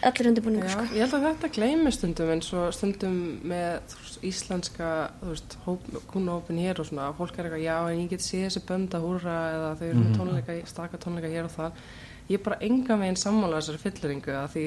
allir 0.02 0.28
undirbúningur, 0.30 0.70
sko. 0.72 0.84
ég 0.94 1.04
held 1.04 1.14
að 1.18 1.24
þetta 1.26 1.50
gleymi 1.54 1.92
stundum 1.94 2.30
eins 2.32 2.48
og 2.56 2.68
stundum 2.74 3.16
með 3.50 3.80
þú 3.90 4.00
veist, 4.02 4.18
íslenska 4.30 4.90
þú 5.20 5.30
veist, 5.32 5.56
kúnahópin 6.12 6.60
hér 6.62 6.82
og 6.82 6.88
svona 6.88 7.08
fólk 7.18 7.38
er 7.38 7.48
eitthvað, 7.48 7.64
já 7.66 7.76
en 7.78 8.02
ég 8.02 8.12
get 8.12 8.24
séð 8.24 8.44
þessi 8.46 8.62
bönd 8.68 8.94
að 8.94 9.06
húra 9.06 9.36
eða 9.54 9.72
þau 9.78 9.86
eru 9.88 10.02
með 10.02 10.18
tónleika, 10.18 10.58
staka 10.70 11.02
tónleika 11.02 11.32
hér 11.32 11.48
og 11.48 11.54
þar 11.54 11.82
ég 12.28 12.38
er 12.38 12.44
bara 12.44 12.60
engan 12.68 13.02
veginn 13.02 13.20
sammála 13.20 13.60
þessari 13.60 13.82
fylliringu 13.84 14.36
að 14.36 14.50
því 14.54 14.66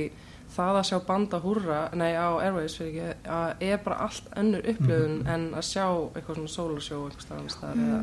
það 0.51 0.79
að 0.79 0.87
sjá 0.89 0.97
band 1.07 1.35
að 1.37 1.45
húra, 1.47 1.81
nei 1.95 2.11
á 2.11 2.27
Airways 2.43 2.75
fyrir 2.75 2.89
ekki, 2.91 3.29
að 3.37 3.63
er 3.69 3.77
bara 3.85 4.01
allt 4.07 4.33
önnur 4.41 4.65
upplöfun 4.73 5.21
en 5.31 5.45
að 5.55 5.67
sjá 5.69 5.85
eitthvað 5.85 6.41
svona 6.41 6.55
sólarsjó 6.55 7.05
eitthvað 7.05 7.27
staðan 7.27 7.53
staðar 7.53 7.85
eða 7.85 8.01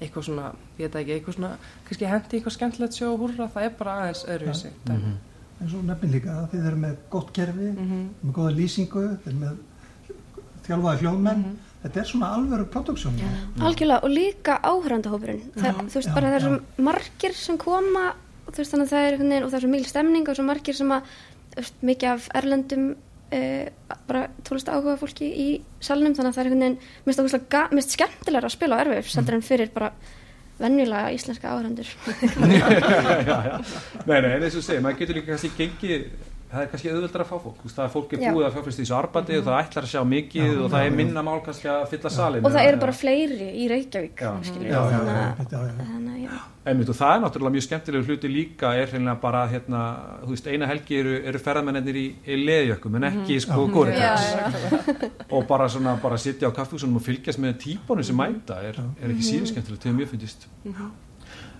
eitthvað 0.00 0.26
svona, 0.26 0.48
ég 0.80 0.88
veit 0.88 0.98
ekki, 1.00 1.14
eitthvað 1.18 1.36
svona 1.38 1.52
kannski 1.86 2.10
hendi 2.10 2.40
eitthvað 2.40 2.56
skemmtilegt 2.56 2.98
sjó 2.98 3.12
húra 3.20 3.46
það 3.54 3.68
er 3.68 3.78
bara 3.78 3.94
aðeins 4.00 4.24
öðruvísi. 4.26 4.74
Mm 4.88 5.14
en 5.60 5.70
svo 5.70 5.82
nefnir 5.84 6.18
líka 6.18 6.32
að 6.38 6.48
þið 6.54 6.66
eru 6.70 6.80
með 6.82 6.96
gott 7.12 7.30
kerfi 7.36 7.68
-hmm. 7.70 8.02
með 8.22 8.34
góða 8.38 8.56
lýsingu 8.58 9.04
þið 9.22 9.30
eru 9.30 9.38
með 9.44 9.62
þjálfaði 10.64 11.00
hljóðmenn. 11.04 11.46
Þetta 11.84 12.00
er 12.00 12.06
svona 12.08 12.28
alvöru 12.32 12.64
produksjón 12.72 13.16
Algjörlega. 13.60 14.00
Og 14.04 14.10
líka 14.10 14.54
áhörandahópurinn 14.64 15.42
það, 15.52 15.80
þú 15.92 15.98
veist 15.98 16.14
bara 16.14 16.30
það 16.30 16.36
er 16.38 16.44
svo 16.46 16.84
margir 16.86 17.34
sem 17.36 17.58
koma 17.60 18.04
þú 18.50 18.56
veist 18.60 18.74
þannig 18.74 18.86
að 18.86 18.92
það 18.92 19.04
er 19.06 19.14
einhvern 19.14 19.32
veginn 19.32 19.46
og 19.46 19.52
það 19.52 19.58
er 19.58 19.64
svo 19.64 19.72
mikil 19.74 19.90
stemning 19.90 20.28
og 20.28 20.38
svo 20.38 20.46
margir 20.46 20.78
sem 20.78 20.94
að 20.94 21.14
veist, 21.56 21.78
mikið 21.90 22.10
af 22.10 22.28
erlendum 22.40 22.90
uh, 22.94 23.94
bara 24.08 24.26
tónlist 24.46 24.72
áhuga 24.72 24.98
fólki 25.00 25.30
í 25.30 25.48
salnum 25.84 26.16
þannig 26.16 26.32
að 26.32 26.36
það 26.36 26.44
er 26.44 26.50
einhvern 26.50 26.66
veginn 26.66 26.78
mist, 27.06 27.24
mist, 27.24 27.56
mist 27.78 27.96
skemmtilega 27.96 28.50
að 28.50 28.56
spila 28.56 28.78
á 28.78 28.82
erfið 28.84 29.16
heldur 29.20 29.38
en 29.38 29.48
fyrir 29.48 29.72
bara 29.74 29.92
venjulega 30.58 31.10
íslenska 31.14 31.50
já. 33.26 33.48
Nei, 34.06 34.20
nei, 34.22 34.30
en 34.36 34.44
eins 34.46 34.54
og 34.54 34.62
segir, 34.62 34.84
maður 34.84 35.00
getur 35.02 35.18
líka 35.18 35.32
kannski 35.32 35.50
gengið 35.58 36.06
það 36.54 36.62
er 36.62 36.68
kannski 36.72 36.90
auðveldar 36.92 37.24
að 37.24 37.30
fá 37.30 37.36
fólk. 37.44 37.62
Það 37.64 37.84
er 37.84 37.92
fólk 37.94 38.12
er 38.14 38.22
Já. 38.22 38.30
búið 38.34 38.46
að 38.46 38.54
fjárfæsta 38.54 38.80
í 38.80 38.84
þessu 38.84 38.96
arbandi 38.98 39.38
og 39.38 39.44
það 39.48 39.60
ætlar 39.64 39.86
að 39.86 39.92
sjá 39.92 40.02
mikið 40.14 40.44
Já, 40.44 40.54
og 40.54 40.68
það 40.74 40.84
já, 40.84 40.86
er 40.86 40.96
minna 41.00 41.24
mál 41.26 41.40
kannski 41.44 41.70
að 41.72 41.84
fylla 41.92 42.12
salin 42.14 42.44
og 42.44 42.54
það 42.54 42.68
eru 42.70 42.80
bara 42.84 42.94
fleiri 42.94 43.48
í 43.54 43.68
Reykjavík 43.72 44.24
þannig 46.64 46.88
að 46.88 46.92
það 46.96 47.10
er 47.12 47.20
náttúrulega 47.20 47.54
mjög 47.54 47.64
skemmtilegu 47.66 48.06
hluti 48.08 48.28
líka 48.30 48.70
er 48.78 48.88
hreinlega 48.88 49.20
bara 49.20 49.42
hérna, 49.50 49.80
þú 50.22 50.30
veist, 50.32 50.46
eina 50.48 50.68
helgi 50.70 50.96
eru, 50.96 51.14
eru 51.28 51.40
ferðamennir 51.44 51.98
í, 52.00 52.04
í 52.24 52.38
leðjökkum 52.40 52.96
en 53.00 53.08
ekki 53.10 53.36
sko 53.44 53.66
Já. 53.66 53.72
góriðans 53.74 54.24
og 55.28 55.44
bara 55.50 55.68
svona 55.68 55.98
bara 56.00 56.16
sitja 56.20 56.48
á 56.48 56.56
kaffhúsunum 56.56 56.96
og 57.00 57.04
fylgjast 57.04 57.42
með 57.42 57.58
típunum 57.66 58.06
sem 58.06 58.16
mæta 58.16 58.62
er, 58.64 58.80
er 58.96 59.12
ekki 59.12 59.28
síður 59.28 59.50
skemmtilegt, 59.52 59.84
þegar 59.84 59.98
mjög 60.00 60.14
fyndist 60.14 60.48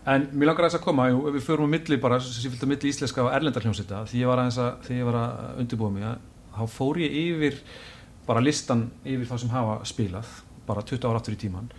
en 0.05 0.27
mér 0.33 0.51
langar 0.51 0.67
aðeins 0.67 0.79
að 0.79 0.85
koma 0.85 1.09
jú, 1.09 1.23
við 1.33 1.47
förum 1.47 1.71
á 1.71 1.75
milli 1.75 1.99
bara, 2.01 2.21
sem 2.21 2.51
fylgta 2.53 2.69
milli 2.69 2.91
íslenska 2.91 3.25
og 3.25 3.33
erlendar 3.33 3.65
hljómsveita 3.65 4.05
því 4.11 4.21
ég 4.21 4.31
var 4.31 4.43
aðeins 4.43 4.61
að, 4.61 4.73
þegar 4.87 4.99
ég 5.01 5.09
var 5.09 5.19
að 5.21 5.63
undirbúa 5.63 5.95
mig 5.95 6.07
að, 6.09 6.19
þá 6.55 6.65
fór 6.75 7.01
ég 7.01 7.17
yfir 7.23 7.59
bara 8.29 8.45
listan 8.45 8.87
yfir 9.05 9.29
það 9.31 9.43
sem 9.43 9.55
hafa 9.55 9.79
spilað 9.89 10.35
bara 10.69 10.85
20 10.85 11.09
ára 11.09 11.21
aftur 11.21 11.37
í 11.37 11.41
tíman 11.41 11.73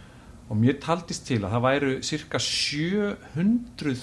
og 0.49 0.59
mér 0.61 0.77
taldist 0.81 1.25
til 1.25 1.41
að 1.43 1.55
það 1.55 1.65
væru 1.65 1.93
cirka 2.05 2.41
700 2.41 3.95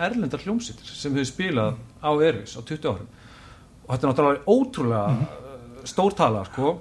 erlendar 0.00 0.44
hljómsýttir 0.44 0.92
sem 0.96 1.16
hefur 1.16 1.28
spilað 1.28 1.80
á 2.00 2.10
Erfis 2.24 2.56
á 2.56 2.60
20 2.60 2.88
árum 2.88 3.10
og 3.10 3.90
þetta 3.90 4.06
er 4.06 4.12
náttúrulega 4.12 4.44
ótrúlega 4.46 5.08
mm 5.08 5.18
-hmm. 5.24 5.84
stórtala 5.84 6.44
sko. 6.44 6.80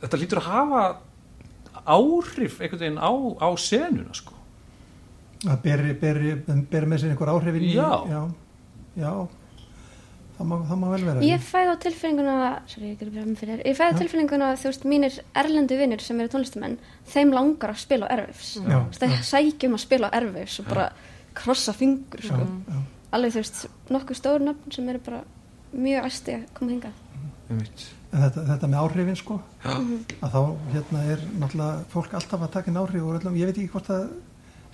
þetta 0.00 0.20
lítur 0.20 0.38
að 0.38 0.50
hafa 0.52 0.96
áhrif 1.86 2.60
einhvern 2.60 2.80
veginn 2.80 2.98
á, 2.98 3.12
á 3.40 3.48
senuna 3.56 4.14
sko. 4.14 4.32
Að 5.44 5.58
beri, 5.64 5.96
beri, 6.00 6.36
beri 6.70 6.88
með 6.90 7.02
sér 7.02 7.12
einhver 7.14 7.32
áhrifin 7.34 7.66
Já. 7.70 7.90
já, 8.10 8.22
já. 8.96 9.12
Það, 10.36 10.48
má, 10.50 10.56
það 10.68 10.80
má 10.80 10.86
vel 10.92 11.04
vera 11.06 11.22
Ég 11.24 11.44
fæði 11.46 11.72
á 11.72 11.76
tilfinninguna, 11.80 12.36
sorry, 12.68 12.90
ég, 12.92 13.04
ég 13.64 13.76
fæði 13.78 13.94
á 13.96 14.00
tilfinninguna 14.02 14.48
að 14.52 14.58
þú 14.60 14.68
veist, 14.68 14.84
mínir 14.92 15.14
erlendu 15.42 15.78
vinnir 15.80 16.02
sem 16.04 16.20
eru 16.20 16.32
tónlistamenn, 16.34 16.76
þeim 17.08 17.32
langar 17.32 17.72
að 17.72 17.80
spila 17.80 18.10
á 18.10 18.14
erfis. 18.18 18.50
Það 18.98 19.14
sækjum 19.30 19.78
að 19.78 19.84
spila 19.86 20.10
á 20.12 20.16
erfis 20.20 20.58
og 20.60 20.68
bara 20.68 20.90
krossa 21.36 21.72
fingur, 21.76 22.20
sko. 22.20 22.42
Alveg 23.16 23.32
þú 23.32 23.40
veist, 23.40 23.62
nokkuð 23.96 24.20
stóru 24.20 24.50
nöfn 24.50 24.76
sem 24.76 24.92
eru 24.92 25.00
bara 25.08 25.22
mjög 25.72 26.10
æsti 26.10 26.36
að 26.36 26.46
koma 26.58 26.74
hingað. 26.74 27.02
Einmitt. 27.46 27.86
En 28.12 28.22
þetta, 28.22 28.44
þetta 28.48 28.68
með 28.70 28.80
áhrifin 28.82 29.18
sko 29.18 29.36
Já. 29.64 29.74
að 30.24 30.32
þá 30.32 30.40
hérna 30.72 31.02
er 31.12 31.20
náttúrulega 31.40 31.84
fólk 31.92 32.14
alltaf 32.18 32.42
að 32.42 32.52
taka 32.54 32.70
inn 32.72 32.78
áhrif 32.80 33.04
og 33.06 33.18
öllum, 33.18 33.36
ég 33.38 33.50
veit 33.50 33.58
ekki 33.60 33.72
hvort 33.74 33.90
það 33.90 34.06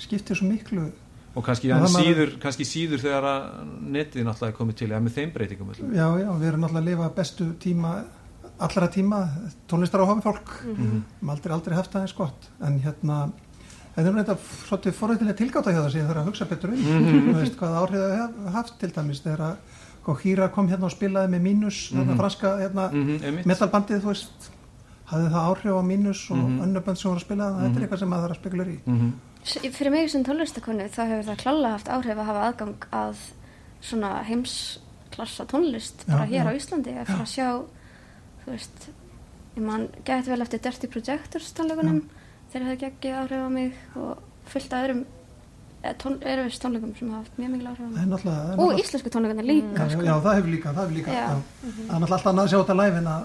skiptir 0.06 0.36
svo 0.38 0.48
miklu 0.50 0.88
og 1.34 1.44
kannski, 1.46 1.70
það 1.72 1.86
síður, 1.96 2.32
kannski 2.42 2.64
síður 2.68 3.00
þegar 3.00 3.24
að 3.24 3.44
netið 3.94 4.26
náttúrulega 4.26 4.52
er 4.52 4.58
komið 4.58 4.74
til 4.82 4.88
eða 4.90 5.00
með 5.06 5.14
þeim 5.16 5.30
breytingum 5.32 5.70
já, 5.96 6.08
já, 6.20 6.28
við 6.38 6.48
erum 6.50 6.60
náttúrulega 6.66 6.82
að 6.82 6.90
lifa 6.90 7.08
bestu 7.16 7.46
tíma 7.62 7.92
allra 8.62 8.88
tíma, 8.92 9.20
tónlistar 9.66 10.02
á 10.04 10.06
hafi 10.06 10.22
fólk 10.22 10.50
Mhm. 10.66 11.02
við 11.22 11.30
aldrei, 11.30 11.52
aldrei 11.56 11.74
haft 11.76 11.92
það 11.92 12.02
eins 12.04 12.12
gott 12.18 12.48
en 12.60 12.78
hérna 12.84 13.32
þetta 13.96 14.08
er 14.08 14.14
reynda 14.14 14.36
svolítið 14.68 14.92
forrættilega 14.98 15.36
tilgáta 15.40 15.72
hjá 15.72 15.80
það 15.82 15.90
sem 15.92 16.00
ég 16.02 16.08
þarf 16.10 16.20
að 16.22 16.28
hugsa 16.30 16.44
betur 16.48 16.68
um 16.68 16.76
Mhm. 16.76 17.32
þú 17.32 17.40
veist 17.40 17.56
hvað 17.56 17.78
áhrif 17.80 18.00
það 18.02 18.16
hef 18.20 18.52
haft 18.54 18.78
til 18.78 18.90
dæmis 18.90 19.22
þegar 19.22 19.40
að 19.40 19.56
Hýra 20.22 20.48
kom 20.52 20.68
hérna 20.68 20.84
og 20.84 20.90
spilaði 20.90 21.28
með 21.30 21.42
mínus 21.42 21.92
Mhm. 21.92 21.98
þetta 22.02 22.16
franska 22.16 22.48
hérna, 22.58 22.90
Mm 22.92 23.06
-hmm, 23.18 23.44
metalbandið 23.46 24.00
þú 24.02 24.08
veist 24.12 24.50
hafði 25.06 25.28
það 25.30 25.44
áhrif 25.48 25.72
á 25.72 25.82
mínus 25.82 26.30
og 26.30 26.36
Mhm. 26.36 26.60
önnur 26.62 26.84
band 26.84 26.98
sem 26.98 27.10
voru 27.10 27.20
að 27.20 27.24
spila 27.24 27.44
þetta 27.44 27.68
Mhm. 27.68 27.76
er 27.76 27.80
eitthvað 27.88 27.98
sem 27.98 28.08
maður 28.10 28.28
þarf 28.28 28.36
að 28.36 28.40
spekulera 28.42 28.70
í 28.70 28.78
Mhm. 28.86 29.12
Fyrir 29.44 29.90
mig 29.90 30.10
sem 30.12 30.22
tónlistakonu 30.24 30.84
þá 30.92 31.00
hefur 31.10 31.24
það 31.32 31.40
klálega 31.42 31.72
haft 31.76 31.88
áhrif 31.90 32.18
að 32.22 32.28
hafa 32.30 32.42
aðgang 32.48 32.84
að 32.94 33.22
svona 33.82 34.10
heimsklassa 34.28 35.46
tónlist 35.50 36.04
bara 36.06 36.26
Já, 36.26 36.30
hér 36.30 36.46
já. 36.46 36.50
á 36.54 36.58
Íslandi 36.60 36.92
að 36.94 37.08
fara 37.10 37.24
að 37.26 37.32
sjá 37.32 37.48
þú 38.44 38.52
veist 38.52 38.86
ég 39.56 39.64
man 39.66 39.88
gæti 40.06 40.30
vel 40.30 40.44
eftir 40.46 40.62
Dirty 40.62 40.86
Projectors 40.92 41.50
tónleikunum 41.58 41.98
þeir 42.52 42.68
hefði 42.68 42.78
geggið 42.84 43.18
áhrif 43.24 43.42
á 43.42 43.50
mig 43.50 43.74
og 43.98 44.22
fullt 44.52 44.72
af 44.72 44.84
öðrum 44.86 45.02
eh, 45.82 45.94
tón, 45.98 46.16
erfis 46.22 46.62
tónleikum 46.62 46.94
sem 46.98 47.10
hafa 47.10 47.24
haft 47.26 47.38
mjög 47.42 47.50
mikil 47.56 47.68
áhrif 47.72 47.82
á 47.82 47.90
mig 47.90 48.06
náttúrulega 48.14 48.40
og 48.46 48.56
náttúrulega- 48.62 48.80
íslensku 48.86 49.10
tónleikunni 49.16 49.46
líka 49.50 49.82
já, 49.82 49.90
sko. 49.90 50.02
já, 50.06 50.14
það 50.22 50.34
hefur 50.38 50.50
líka, 50.54 50.68
það 50.72 50.82
hefur 50.86 50.96
líka 51.00 51.10
já. 51.18 51.26
það 51.26 51.34
er 51.34 51.74
náttúrulega 51.82 52.14
alltaf 52.14 52.30
annað 52.32 52.44
að 52.46 52.50
sjá 52.54 52.58
þetta 52.62 52.78
live 52.84 52.96
en 53.02 53.10
að 53.16 53.22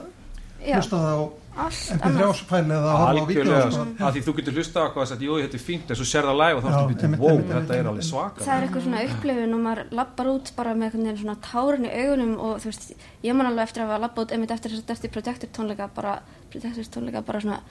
hlusta 0.62 1.02
það 1.04 1.18
á 1.18 1.22
allt 1.58 1.92
MP3 1.96 2.08
annað. 2.08 2.28
ásfæli 2.28 2.76
eða 2.76 2.92
að 2.92 3.00
horfa 3.02 3.84
á 3.98 4.06
að 4.08 4.12
því 4.14 4.22
þú 4.28 4.34
getur 4.38 4.58
hlusta 4.58 4.84
á 4.84 4.88
og 4.88 5.08
sagt, 5.10 5.24
jú, 5.26 5.38
þetta 5.42 5.58
er 5.58 5.64
fínt, 5.64 5.90
en 5.90 6.00
svo 6.00 6.08
sér 6.08 6.28
það 6.28 6.40
live 6.42 6.60
og 6.60 6.64
þá 6.64 6.70
ertu 6.70 6.92
býtið, 6.92 7.18
wow, 7.24 7.42
þetta 7.52 7.78
er 7.78 7.90
alveg 7.92 8.08
svaka 8.08 8.46
það 8.46 8.54
er 8.54 8.68
eitthvað 8.68 8.86
svona 8.86 9.04
upplifun 9.08 9.58
og 9.58 9.64
maður 9.66 9.92
lappar 10.00 10.32
út 10.34 10.54
bara 10.60 10.76
með 10.78 10.88
einhvern 10.88 11.08
veginn 11.08 11.22
svona 11.24 11.38
tárin 11.48 11.90
í 11.90 11.94
augunum 11.98 12.34
og 12.38 12.62
þú 12.62 12.72
veist, 12.72 12.88
ég 13.26 13.38
man 13.38 13.50
alveg 13.50 13.66
eftir 13.66 13.84
að 13.84 13.92
hafa 13.92 14.04
lappað 14.06 14.28
út 14.28 14.36
einmitt 14.38 14.56
eftir 14.58 14.76
þess 14.76 14.86
að 14.86 14.94
Dirty 14.94 15.14
Projector 15.18 15.54
tónleika 15.58 15.90
bara, 15.98 16.18
Projectors 16.54 16.94
tónleika 16.94 17.26
bara 17.26 17.42
svona 17.42 17.62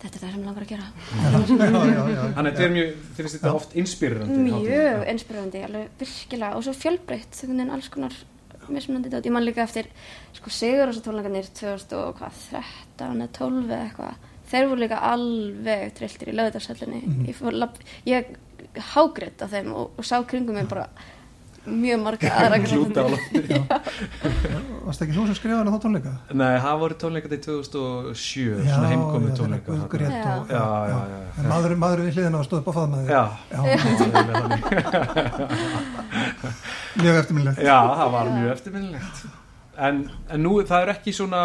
þetta 0.00 0.16
er 0.16 0.22
það 0.22 0.30
sem 0.32 0.40
mig 0.40 0.48
langar 0.48 0.64
að 0.64 0.70
gera. 0.70 0.86
Já, 1.12 1.28
já, 1.60 2.02
já, 2.08 2.22
Þannig 2.36 2.38
að 2.38 2.46
þetta 2.46 2.64
er 2.64 2.70
mjög, 2.72 2.92
þið 3.04 3.18
finnst 3.18 3.36
þetta 3.36 3.50
oft 3.58 3.74
inspirerandi 3.82 4.44
mjög 4.46 5.02
inspirerandi, 5.12 5.64
alveg 5.66 5.90
virkilega. 6.00 6.52
Og 6.56 6.64
svo 6.64 6.72
fjölbreytt, 6.78 7.40
alls 7.66 7.90
konar 7.92 8.16
mismunandi 8.70 9.10
dát, 9.12 9.24
ég 9.26 9.32
man 9.32 9.44
líka 9.44 9.62
eftir 9.62 9.86
sko 10.32 10.50
Sigur 10.50 10.88
og 10.88 10.94
svo 10.94 11.02
tónleikanir 11.08 11.48
2013 11.60 13.20
eða 13.20 13.28
12 13.32 13.70
eða 13.70 13.80
eitthvað. 13.88 14.14
Þeir 14.50 14.68
voru 14.70 14.80
líka 14.82 14.98
alveg 15.12 15.92
trilltir 15.94 16.32
í 16.32 16.36
lögðarsöllinni 16.38 17.02
Mhm. 17.06 17.26
ég, 17.28 17.34
fór 17.38 17.52
lapp- 17.54 17.82
ég 18.06 18.36
hágritt 18.94 19.42
af 19.42 19.50
þeim 19.52 19.72
og, 19.74 19.90
og 19.98 20.04
sá 20.04 20.22
kringum 20.26 20.54
mig 20.54 20.68
bara 20.68 20.88
mjög 21.66 22.00
marga 22.02 22.30
aðra 22.40 22.58
Klúta 22.64 23.02
á 23.04 23.08
lofti 23.12 23.40
varst 24.86 25.02
ekki 25.04 25.14
þú 25.16 25.24
sem 25.28 25.36
skrifaði 25.38 25.58
hana 25.60 25.72
þá 25.74 25.80
tónleika? 25.84 26.12
Nei, 26.32 26.54
það 26.64 26.78
voru 26.80 26.94
2007 27.44 28.64
svona 28.64 28.88
tónleika 29.38 29.68
þarna. 29.68 29.88
grét 29.92 30.14
Já. 30.16 30.22
og 30.36 30.44
Já, 30.50 30.56
já, 30.56 30.62
já, 30.90 30.98
já. 31.10 31.28
En 31.36 31.44
maður, 31.52 31.74
maður 31.84 32.00
við 32.06 32.12
hliðina 32.16 32.40
og 32.40 32.46
stóð 32.48 32.62
upp 32.62 32.70
á 32.70 32.74
faðmaði 32.78 33.04
Já, 33.10 33.24
já, 33.50 33.60
já, 33.60 33.76
mjög 37.00 37.14
eftirminnilegt. 37.20 37.60
Já, 37.64 37.76
það 38.00 38.08
var 38.16 38.32
mjög 38.38 38.50
eftirminnilegt 38.56 39.16
en, 39.78 40.00
en 40.30 40.42
nú, 40.42 40.54
það 40.66 40.84
er 40.84 40.92
ekki 40.94 41.12
svona 41.14 41.42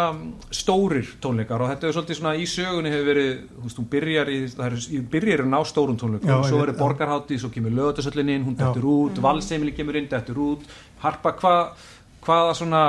stórir 0.54 1.12
tónleikar 1.22 1.62
og 1.62 1.70
þetta 1.72 1.88
er 1.88 1.96
svolítið 1.96 2.18
svona 2.20 2.32
í 2.38 2.46
sögunni 2.50 2.92
hefur 2.92 3.10
verið, 3.10 3.30
þú 3.52 3.66
veist, 3.66 3.80
hún 3.80 3.88
byrjar 3.92 4.32
í, 4.32 4.38
það 4.54 4.66
er, 4.66 4.78
í 4.96 5.02
byrjar 5.14 5.44
að 5.44 5.52
ná 5.52 5.58
stórum 5.70 6.00
tónleikum 6.00 6.32
og 6.36 6.48
svo 6.48 6.62
er 6.64 6.72
já. 6.72 6.78
borgarhátti, 6.80 7.38
svo 7.42 7.52
kemur 7.54 7.76
lögatasöllin 7.76 8.32
inn, 8.34 8.48
hún 8.48 8.56
Já. 8.56 8.64
dettur 8.64 8.88
út, 8.92 9.22
valseimili 9.22 9.76
kemur 9.76 10.00
inn, 10.00 10.10
dettur 10.10 10.42
út 10.42 10.66
Harpa, 11.04 11.34
hvað 11.38 11.86
hvaða 12.26 12.58
svona, 12.58 12.82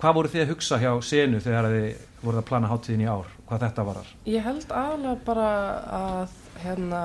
hvað 0.00 0.18
voru 0.18 0.32
þið 0.32 0.44
að 0.46 0.52
hugsa 0.54 0.80
hjá 0.80 0.90
senu 1.04 1.42
þegar 1.44 1.70
þið 1.72 2.08
voruð 2.22 2.42
að 2.42 2.48
plana 2.48 2.72
hátíðin 2.72 3.04
í 3.04 3.10
ár, 3.10 3.30
hvað 3.48 3.64
þetta 3.66 3.86
varar 3.90 4.12
Ég 4.30 4.46
held 4.46 4.68
aðalega 4.70 5.16
bara 5.26 5.48
að 6.00 6.36
hérna 6.62 7.02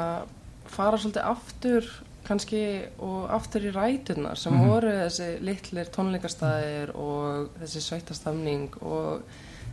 fara 0.72 1.00
svolítið 1.00 1.28
aftur 1.28 1.90
kannski 2.28 2.62
og 3.00 3.30
aftur 3.32 3.62
í 3.70 3.72
rætunar 3.74 4.36
sem 4.38 4.54
Mhm. 4.54 4.68
voru 4.70 4.92
þessi 4.92 5.40
litlir 5.42 5.90
tónleikastæðir 5.96 6.96
og 6.96 7.50
þessi 7.62 7.82
sveitastafning 7.82 8.70
og 8.82 9.22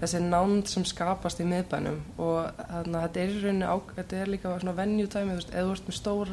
þessi 0.01 0.21
nánd 0.23 0.67
sem 0.69 0.85
skapast 0.85 1.41
í 1.41 1.45
miðbænum 1.47 2.01
og 2.19 2.51
þannig 2.59 2.97
að 2.99 3.05
þetta 3.09 3.21
er 3.21 3.29
í 3.29 3.43
rauninni 3.45 3.67
á, 3.67 3.77
þetta 3.97 4.17
er 4.23 4.27
líka 4.27 4.59
svona 4.61 4.77
venjutæmi, 4.77 5.31
þú 5.31 5.39
veist, 5.39 5.55
eða 5.55 5.67
þú 5.69 5.73
ert 5.73 5.87
með 5.89 5.99
stór 6.01 6.29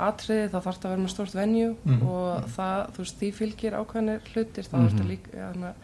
atriði 0.00 0.48
þá 0.50 0.58
þarf 0.64 0.78
það 0.80 0.84
að 0.86 0.90
vera 0.94 1.02
með 1.04 1.14
stórt 1.14 1.34
venju 1.34 1.76
Mhm. 1.84 2.02
og 2.08 2.44
það, 2.56 2.90
þú 2.94 2.98
veist, 3.04 3.16
því 3.20 3.30
fylgir 3.40 3.72
ákveðinir 3.80 4.20
hlutir, 4.32 4.64
þá 4.64 4.76
Mhm. 4.78 4.86
ertu 4.88 5.08
líka 5.08 5.30
þannig 5.52 5.68
að 5.70 5.74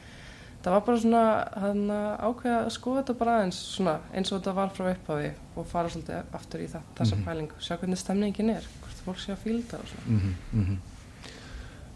það 0.64 0.72
var 0.76 0.80
bara 0.86 0.98
svona 1.02 1.22
hann 1.62 1.82
ákveða 1.90 2.58
að 2.64 2.72
skoða 2.74 3.02
þetta 3.02 3.18
bara 3.18 3.36
aðeins 3.40 3.60
svona, 3.76 3.98
eins 4.14 4.32
og 4.32 4.40
þetta 4.40 4.54
var 4.54 4.68
frá 4.74 4.90
upphafi 4.94 5.30
og 5.56 5.66
fara 5.70 5.88
svolítið 5.88 6.34
aftur 6.40 6.60
í 6.60 6.68
það, 6.72 6.82
þessa 6.98 7.16
Mhm. 7.16 7.24
pælingu. 7.24 7.54
Sjá 7.60 7.76
hvernig 7.78 7.98
stemningin 7.98 8.50
er, 8.50 8.62
hvort 8.82 9.00
fólk 9.06 9.18
sé 9.22 9.32
að 9.32 9.42
fílda 9.44 9.78
og 9.78 9.86
svona. 9.86 10.06
Mm 10.52 10.64
-hmm. 10.64 10.76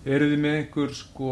eru 0.07 0.25
þið 0.31 0.39
með 0.41 0.55
einhver 0.59 0.95
sko 0.95 1.31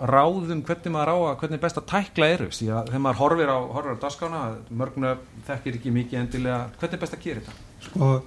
ráðum 0.00 0.62
hvernig 0.62 0.92
maður 0.92 1.08
á 1.08 1.16
að 1.24 1.36
hvernig 1.40 1.52
er 1.58 1.62
best 1.64 1.78
að 1.78 1.86
tækla 1.88 2.26
eru? 2.34 2.46
Því 2.52 2.66
að 2.68 2.86
þegar 2.90 3.00
maður 3.00 3.20
horfir 3.22 3.48
á, 3.48 3.58
horfir 3.72 3.94
á 3.96 4.02
daskána 4.04 4.56
mörgna 4.70 5.16
þekkir 5.46 5.74
ekki 5.78 5.90
mikið 5.92 6.18
endilega. 6.20 6.68
Hvernig 6.80 6.92
er 6.92 7.00
best 7.00 7.14
að 7.14 7.22
gera 7.24 7.40
þetta? 7.40 7.52
Sko 7.80 8.22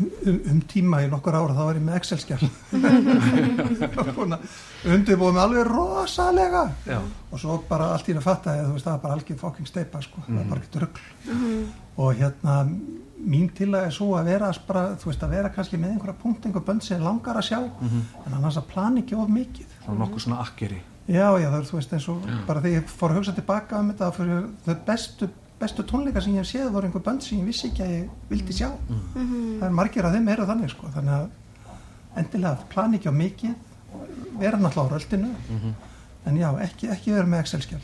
um, 0.00 0.38
um 0.52 0.58
tíma 0.70 0.96
í 1.04 1.06
nokkur 1.12 1.36
ára 1.38 1.54
þá 1.56 1.62
var 1.64 1.78
ég 1.78 1.84
með 1.86 1.98
Excel-skjál 2.00 2.44
undirbúið 4.94 5.34
með 5.36 5.42
alveg 5.44 5.64
rosalega. 5.70 6.64
Já, 6.88 6.98
og 7.30 7.36
svo 7.40 7.52
bara 7.68 7.84
allt 7.94 8.08
í 8.10 8.16
það 8.16 8.26
fatta 8.26 8.48
þú 8.60 8.72
veist 8.76 8.86
það 8.88 8.96
er 8.96 9.02
bara 9.04 9.16
algjör 9.18 9.40
fokking 9.40 9.68
steipa 9.70 9.98
sko. 10.04 10.18
það 10.26 10.42
er 10.42 10.50
bara 10.52 10.60
ekkert 10.62 10.80
rugl. 10.84 11.04
Og 12.04 12.08
hérna 12.18 12.54
mín 13.24 13.48
til 13.56 13.70
að 13.72 13.82
er 13.88 13.94
svo 13.94 14.08
að 14.18 14.24
vera 14.32 14.48
bara, 14.68 14.82
þú 15.00 15.06
veist 15.10 15.22
að 15.24 15.34
vera 15.38 15.52
kannski 15.54 15.76
með 15.80 15.90
einhverja 15.94 16.20
punkt 16.22 16.42
einhver 16.48 16.64
bönd 16.66 16.82
sem 16.84 17.04
langar 17.04 17.36
að 17.40 17.48
sjá 17.52 17.60
en 17.60 18.32
annars 18.34 18.58
að 18.60 18.68
plana 18.72 18.96
ekki 19.04 19.14
of 19.16 19.28
mikið. 19.32 19.68
Svona 19.84 20.00
nokkuð 20.04 20.20
svona 20.26 20.42
akkeri. 20.44 20.80
Já 21.04 21.26
já 21.36 21.50
það 21.52 21.58
er 21.58 21.66
þú 21.68 21.74
veist 21.78 21.92
eins 21.92 22.06
og 22.08 22.16
bara 22.48 22.60
þegar 22.64 22.78
ég 22.80 22.86
fór 22.96 23.10
að 23.12 23.18
hugsa 23.20 23.34
tilbaka 23.36 23.72
um 23.80 23.88
þetta 23.92 24.06
þau 24.64 24.76
bestu, 24.86 25.24
bestu 25.60 25.84
tónleika 25.86 26.20
sem 26.20 26.34
ég 26.34 26.42
hef 26.42 26.50
séð 26.50 26.72
voru 26.74 26.88
einhver 26.88 27.04
bönd 27.06 27.22
sem 27.24 27.38
ég 27.38 27.48
vissi 27.48 27.68
ekki 27.70 27.84
að 27.84 27.94
ég 27.94 28.28
vildi 28.30 28.56
sjá. 28.56 28.68
Það 29.14 29.66
er 29.68 29.78
margir 29.80 30.08
af 30.08 30.14
þeim 30.16 30.28
eru 30.34 30.46
þannig 30.50 30.74
sko. 30.74 30.90
Þannig 30.94 31.14
að 31.18 32.20
endilega 32.22 32.68
plana 32.74 32.98
ekki 32.98 33.10
of 33.10 33.18
mikið 33.18 33.54
vera 34.42 34.60
náttúrulega 34.60 34.90
á 34.90 34.94
röldinu. 34.94 35.34
En 36.24 36.36
já, 36.40 36.46
ekki, 36.64 36.88
ekki 36.88 37.12
vera 37.12 37.28
með 37.28 37.42
Excel-skjál 37.42 37.80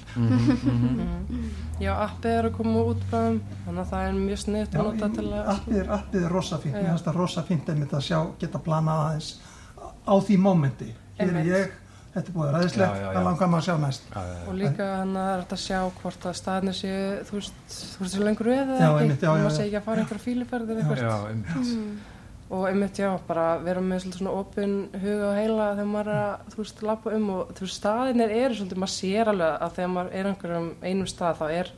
já, 1.84 1.90
appið 1.92 2.36
er 2.38 2.46
að 2.48 2.54
koma 2.56 2.84
út 2.88 3.02
bráðum 3.10 3.40
þannig 3.66 3.80
að 3.82 3.90
það 3.90 4.04
er 4.06 4.14
mjög 4.16 4.40
sniðt 4.40 4.76
að 4.76 4.86
nota 4.86 5.08
til 5.16 5.24
að 5.26 5.50
appið 5.54 5.80
er, 5.82 5.90
appið 5.96 6.24
er 6.24 6.34
rosa 6.36 6.60
fínt, 6.62 6.78
mér 6.78 6.88
finnst 6.88 7.08
það 7.10 7.18
rosa 7.20 7.44
fínt 7.50 7.68
einmitt 7.68 7.92
að 7.98 8.06
sjá, 8.06 8.18
geta 8.40 8.62
planað 8.64 9.02
aðeins 9.04 9.28
á 10.08 10.14
því 10.24 10.38
mómenti, 10.40 10.88
hér 11.20 11.34
er 11.42 11.50
ég 11.50 11.76
þetta 12.14 12.26
er 12.30 12.34
búið 12.36 12.52
ræðislegt, 12.56 12.80
Já, 12.80 13.00
já, 13.00 13.06
já. 13.06 13.12
það 13.16 13.26
langar 13.28 13.50
maður 13.52 13.60
að 13.60 13.66
sjá 13.68 13.76
næst 13.84 14.06
já, 14.10 14.20
já, 14.30 14.38
og 14.50 14.54
líka 14.60 14.86
hann 14.98 15.12
að 15.16 15.26
það 15.30 15.34
er 15.40 15.42
að 15.56 15.60
sjá 15.64 15.80
hvort 16.00 16.24
að 16.30 16.38
staðinni 16.40 16.72
séu 16.80 17.02
þú 17.28 17.36
veist, 17.38 17.60
þú 17.70 18.00
veist, 18.04 18.14
séu 18.16 18.24
lengur 18.26 18.50
við 18.50 18.62
eða 18.62 18.78
Já, 18.80 18.88
ekki 19.04 19.18
já, 19.20 19.30
já, 19.30 19.44
já. 19.44 19.50
sé 19.58 19.66
ekki 19.68 19.78
að 19.80 19.84
fara 19.90 20.02
einhverja 20.04 20.24
fíluferðir 20.24 20.80
eitthvað 20.80 21.04
já, 21.04 21.12
einmitt. 21.30 22.08
og 22.50 22.64
einmitt 22.66 22.98
já, 22.98 23.10
bara 23.28 23.44
vera 23.62 23.84
með 23.86 24.08
svona 24.10 24.32
opin 24.40 24.74
huga 24.98 25.28
og 25.30 25.36
heila 25.38 25.68
þegar 25.78 25.90
maður 25.92 26.10
er 26.10 26.24
að, 26.24 26.48
þú 26.54 26.62
veist, 26.64 26.82
lappa 26.90 27.12
um 27.14 27.28
og 27.36 27.52
þú 27.54 27.66
veist, 27.68 27.78
staðinir 27.78 28.34
eru 28.40 28.58
svolítið, 28.58 28.80
maður 28.82 28.94
sér 28.96 29.30
alveg 29.34 29.62
að 29.68 29.76
þegar 29.78 29.92
maður 29.94 30.18
er 30.18 30.30
einhverjum 30.32 30.68
einum 30.82 31.10
stað 31.14 31.38
þá 31.38 31.46
er 31.60 31.70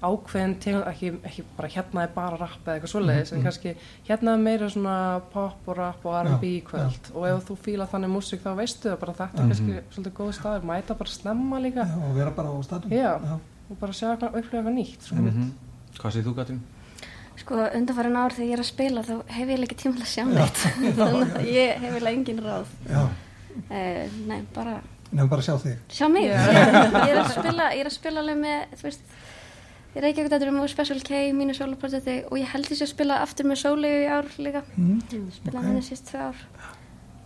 ákveðin 0.00 0.54
tegund, 0.64 0.86
ekki, 0.88 1.10
ekki 1.28 1.44
bara 1.58 1.68
hérna 1.68 2.04
er 2.06 2.12
bara 2.14 2.38
rapp 2.40 2.64
eða 2.64 2.78
eitthvað 2.78 2.92
svoleiðis, 2.94 3.32
en 3.36 3.42
kannski 3.44 3.72
hérna 4.08 4.34
er 4.36 4.42
meira 4.46 4.68
svona 4.72 4.96
pop 5.32 5.68
og 5.68 5.76
rapp 5.76 6.06
og 6.08 6.16
R&B 6.22 6.48
í 6.48 6.60
kvöld 6.64 7.10
og 7.12 7.26
ef 7.28 7.46
þú 7.50 7.56
fíla 7.66 7.88
þannig 7.90 8.12
músík 8.14 8.40
þá 8.44 8.50
veistu 8.56 8.88
það 8.88 9.00
bara 9.04 9.16
þetta 9.18 9.44
er 9.44 9.50
kannski 9.50 9.78
svolítið 9.94 10.14
góð 10.16 10.30
staður, 10.38 10.68
mæta 10.70 10.96
bara 10.96 11.12
snemma 11.14 11.60
líka 11.60 11.84
og 12.00 12.14
vera 12.16 12.32
bara 12.36 12.52
á 12.52 12.56
staðum 12.64 12.94
Já. 12.96 13.10
og 13.70 13.80
bara 13.82 13.96
sjá 13.96 14.06
eitthvað, 14.14 14.38
upplifa 14.40 14.62
eitthvað 14.62 14.78
nýtt 14.78 15.08
sko. 15.08 15.18
Mhm. 15.20 15.50
Hvað 16.00 16.14
segir 16.16 16.28
þú 16.30 16.36
Katrín? 16.38 16.62
Sko, 17.40 17.56
undanfærin 17.76 18.16
ár 18.20 18.34
þegar 18.36 18.48
ég 18.48 18.56
er 18.56 18.62
að 18.64 18.68
spila 18.68 19.02
þá 19.04 19.14
hef 19.36 19.48
ég 19.48 19.62
ekki 19.64 19.76
tíma 19.80 19.96
til 19.96 20.04
að 20.04 20.10
sjá 20.14 20.24
neitt. 20.28 20.62
Þannig 21.00 21.36
að 21.36 21.46
ég 21.48 21.76
hef 21.80 21.94
eiginlega 21.94 22.16
engin 22.16 22.42
ráð. 22.44 22.72
Uh, 22.90 24.18
nei, 24.28 24.40
bara 24.54 24.80
nefnum 25.10 25.30
bara 25.32 25.42
sjá 25.42 25.56
þig 25.58 25.78
sjá 25.90 26.06
mig. 26.12 26.28
Já. 26.28 26.36
Ég, 26.46 26.76
ég 27.08 27.14
er 27.14 27.20
að 27.22 27.32
spila, 27.34 27.68
ég 27.74 27.82
er 27.82 27.90
að 27.90 27.96
spila 27.96 28.22
alveg 28.22 28.38
með, 28.38 28.76
þú 28.78 28.86
veist, 28.86 29.14
ég 29.94 30.02
reykja 30.04 30.24
ekkert 30.24 30.34
þetta 30.36 30.50
um 30.52 30.68
Special 30.70 31.00
K, 31.06 31.20
mínu 31.36 31.54
soloprojekti 31.56 32.16
og 32.30 32.36
ég 32.38 32.50
held 32.52 32.70
sé 32.70 32.84
að 32.84 32.92
spila 32.92 33.20
aftur 33.24 33.48
með 33.50 33.62
Sóli 33.62 33.90
í 34.04 34.08
ár 34.10 34.28
líka. 34.38 34.62
mm. 34.76 34.98
Spila 35.34 35.58
Ok. 35.58 35.64
okay. 35.64 35.68
henni 35.68 35.82
síst 35.86 36.10
tvö 36.10 36.18
ár. 36.30 36.42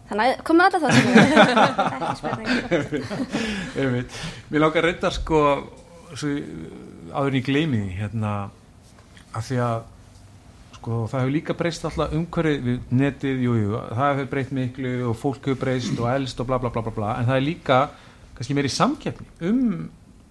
Þannig 0.09 0.25
að 0.29 0.43
komið 0.45 0.65
alla 0.67 0.79
það 0.83 0.93
ekki. 2.45 3.01
Einmitt. 3.81 4.21
Mér 4.51 4.61
langar 4.65 4.85
reyndar 4.85 5.17
sko 5.17 5.41
áður 7.15 7.41
gleymi 7.45 7.81
því 7.81 7.99
hérna 7.99 8.33
að 9.35 9.49
því 9.49 9.59
að 9.65 9.83
sko 10.79 10.99
það 11.09 11.23
hefur 11.23 11.35
líka 11.35 11.57
breyst 11.59 11.87
alltaf 11.89 12.13
umhverfið 12.15 12.67
við 12.69 12.95
netið, 13.01 13.43
jú, 13.47 13.55
jú, 13.57 13.77
það 13.97 14.11
hefur 14.13 14.31
breyst 14.35 14.55
miklu 14.55 14.95
og 15.09 15.17
fólk 15.19 15.49
hefur 15.49 15.61
breyst 15.65 15.99
og 15.99 16.09
elst 16.13 16.41
og 16.43 16.49
bla 16.51 16.59
bla 16.61 16.71
bla 16.75 16.85
bla 16.85 16.93
bla 16.95 17.13
en 17.19 17.29
það 17.31 17.39
er 17.41 17.47
líka 17.47 17.79
kannski 18.37 18.57
meiri 18.59 18.73
samkeppni 18.73 19.27
um 19.49 19.71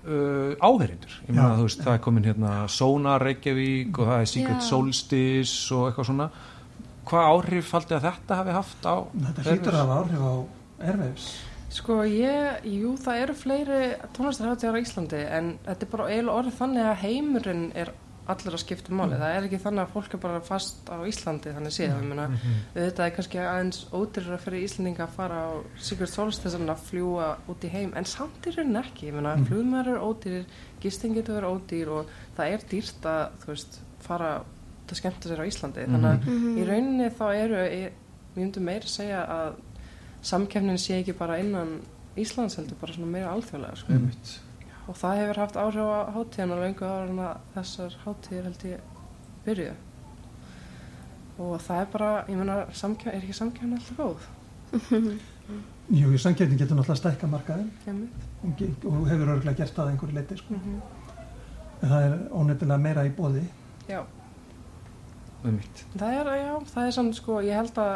uh, 0.07 0.53
áherindur 0.59 1.15
ég 1.27 1.31
meina 1.33 1.53
þú 1.57 1.67
veist, 1.67 1.83
það 1.83 1.93
er 1.93 2.03
komin 2.07 2.27
hérna 2.27 2.55
Sonar 2.71 3.23
Reykjavík 3.23 3.99
og 3.99 4.11
það 4.11 4.19
er 4.25 4.29
Secret 4.33 4.59
Já. 4.59 4.67
Solstice 4.67 5.75
og 5.75 5.87
eitthvað 5.89 6.09
svona. 6.11 6.29
Hvað 7.03 7.31
áhrif 7.33 7.71
faldi 7.73 7.97
að 7.97 8.05
þetta 8.07 8.37
hafi 8.39 8.53
haft 8.55 8.85
á 8.87 8.95
Þetta 9.11 9.47
hlýtur 9.49 9.75
að 9.75 9.81
hafa 9.81 9.97
áhrif 10.03 10.21
á 10.23 10.33
erfeifs 10.93 11.31
Sko 11.73 12.03
ég, 12.05 12.67
jú 12.69 12.93
það 13.01 13.19
eru 13.23 13.33
fleiri 13.33 13.81
tónlistarháttíðar 14.13 14.77
á 14.77 14.83
Íslandi 14.83 15.21
en 15.25 15.47
þetta 15.65 15.85
er 15.87 15.89
bara 15.89 16.09
eiginlega 16.11 16.35
orðið 16.37 16.57
þannig 16.59 16.89
að 16.89 16.99
heimurinn 17.01 17.63
er 17.81 17.91
allir 18.31 18.55
að 18.55 18.61
skipta 18.61 18.95
máli. 18.95 19.17
Það 19.19 19.35
er 19.35 19.47
ekki 19.47 19.59
þannig 19.63 19.83
að 19.83 19.93
fólk 19.93 20.13
er 20.15 20.21
bara 20.23 20.41
fast 20.47 20.87
á 20.87 20.97
Íslandi 21.07 21.53
þannig 21.55 21.75
séð. 21.75 21.95
Ég 21.97 22.05
meina, 22.07 22.27
Þetta 22.75 23.05
er 23.05 23.15
kannski 23.17 23.41
aðeins 23.41 23.81
ódýrra 23.91 24.37
fyrir 24.39 24.63
Íslandinga 24.67 25.07
að 25.07 25.17
fara 25.17 25.41
á 25.43 25.51
Solstice 25.83 26.59
en 26.59 26.71
að 26.71 26.85
fljúa 26.87 27.29
út 27.51 27.67
í 27.67 27.71
heim 27.73 27.91
en 27.99 28.07
samt 28.07 28.47
er 28.47 28.59
henni 28.61 28.79
ekki. 28.79 29.09
Ég 29.09 29.17
meina, 29.17 29.35
mm. 29.35 29.75
eru 29.81 29.97
ódýrir, 29.99 30.47
gisting 30.83 31.17
getur 31.17 31.39
verið 31.39 31.57
ódýr 31.57 31.91
og 31.97 32.13
það 32.37 32.55
er 32.55 32.65
dýrt 32.71 33.09
að 33.11 33.23
þú 33.43 33.51
veist, 33.51 33.81
fara 34.03 34.31
að 34.37 34.95
skemmta 34.99 35.29
sér 35.29 35.43
á 35.43 35.49
Íslandi. 35.49 35.89
Þannig 35.89 36.09
að 36.13 36.57
í 36.61 36.67
rauninni 36.69 37.11
þá 37.17 37.25
eru, 37.33 37.61
ég, 37.67 37.99
myndi 38.37 38.63
meira 38.63 38.87
að 38.87 38.95
segja 38.95 39.25
að 39.27 39.59
samkeppnin 40.23 40.79
sé 40.79 41.01
ekki 41.01 41.15
bara 41.17 41.41
innan 41.43 41.81
Íslands 42.19 42.59
heldur 42.59 42.77
bara 42.79 42.93
svona 42.95 43.11
meira 43.11 43.31
alþjóðlega 43.33 43.79
sko. 43.79 43.99
Og 44.87 44.97
það 44.99 45.19
hefur 45.21 45.41
haft 45.43 45.59
áhrif 45.59 45.89
á 45.89 45.99
hátíðan 46.15 46.55
og 46.55 46.63
lengur 46.63 46.91
ára 46.91 47.09
en 47.09 47.21
að 47.23 47.35
þessar 47.55 47.97
hátíðir 48.03 48.47
held 48.49 48.65
ég 48.67 48.79
byrjuðu 49.45 49.75
og 51.43 51.53
það 51.65 51.79
er 51.81 51.87
bara, 51.93 52.09
ég 52.29 52.41
samkeppnin, 52.77 53.13
er 53.15 53.23
ekki 53.23 53.37
samkeppnin 53.37 53.77
alltaf 53.79 53.97
góð? 53.97 54.27
Jú, 55.99 56.09
í 56.15 56.19
samkeppni 56.21 56.57
getur 56.59 56.77
náttúrulega 56.77 56.99
stækka 57.01 57.27
markaðin 57.27 57.71
og 58.43 59.07
hefur 59.09 59.33
örgulega 59.33 59.57
gert 59.59 59.75
það 59.75 59.85
að 59.85 59.93
einhverju 59.93 60.17
leiti 60.17 60.37
sko. 60.39 60.57
Mhm. 60.57 60.81
en 61.81 61.89
það 61.89 62.05
er 62.07 62.13
ónefnilega 62.31 62.83
meira 62.85 63.05
í 63.07 63.15
bóði 63.15 63.43
Já, 63.89 64.05
það 65.43 66.13
er, 66.21 66.29
já, 66.39 66.53
það 66.71 66.85
er 66.85 66.93
samt 66.95 67.17
sko, 67.17 67.41
ég 67.43 67.59
held 67.59 67.79
að 67.83 67.95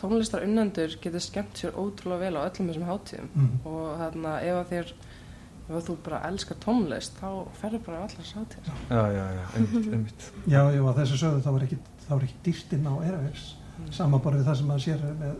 tónlistar 0.00 0.44
unnendur 0.46 0.96
getur 1.00 1.20
skemmt 1.20 1.60
sér 1.60 1.76
ótrúlega 1.76 2.24
vel 2.24 2.40
á 2.40 2.46
öllum 2.46 2.70
þessum 2.70 2.88
hátíðum 2.88 3.28
mm. 3.34 3.52
og 3.68 3.84
þarna 4.00 4.32
ef 4.44 4.60
að 4.60 4.72
þér 4.72 4.94
ef 5.68 5.74
að 5.76 5.84
þú 5.88 5.96
bara 6.04 6.20
elskar 6.28 6.56
tónlist 6.64 7.12
þá 7.20 7.28
ferður 7.60 7.82
bara 7.86 7.98
á 7.98 8.02
allar 8.06 8.26
hátíðir 8.32 8.72
já, 8.90 9.02
já, 9.18 9.24
já, 9.36 9.44
einmitt, 9.56 9.86
einmitt. 9.96 10.32
Já, 10.46 10.60
já, 10.76 10.80
að 10.86 10.96
þessu 11.02 11.16
sögðu 11.22 11.42
þá 11.46 11.50
var 11.56 11.62
ekki, 11.66 11.78
þá 12.06 12.10
var 12.14 12.22
ekki 12.28 12.38
dýrt 12.48 12.72
inn 12.78 12.86
á 12.90 12.94
erfeifs 13.10 13.46
Mm. 13.76 13.90
samanborið 13.92 14.38
við 14.40 14.46
það 14.48 14.54
sem 14.56 14.66
maður 14.70 14.82
sér 14.86 15.00
með 15.20 15.32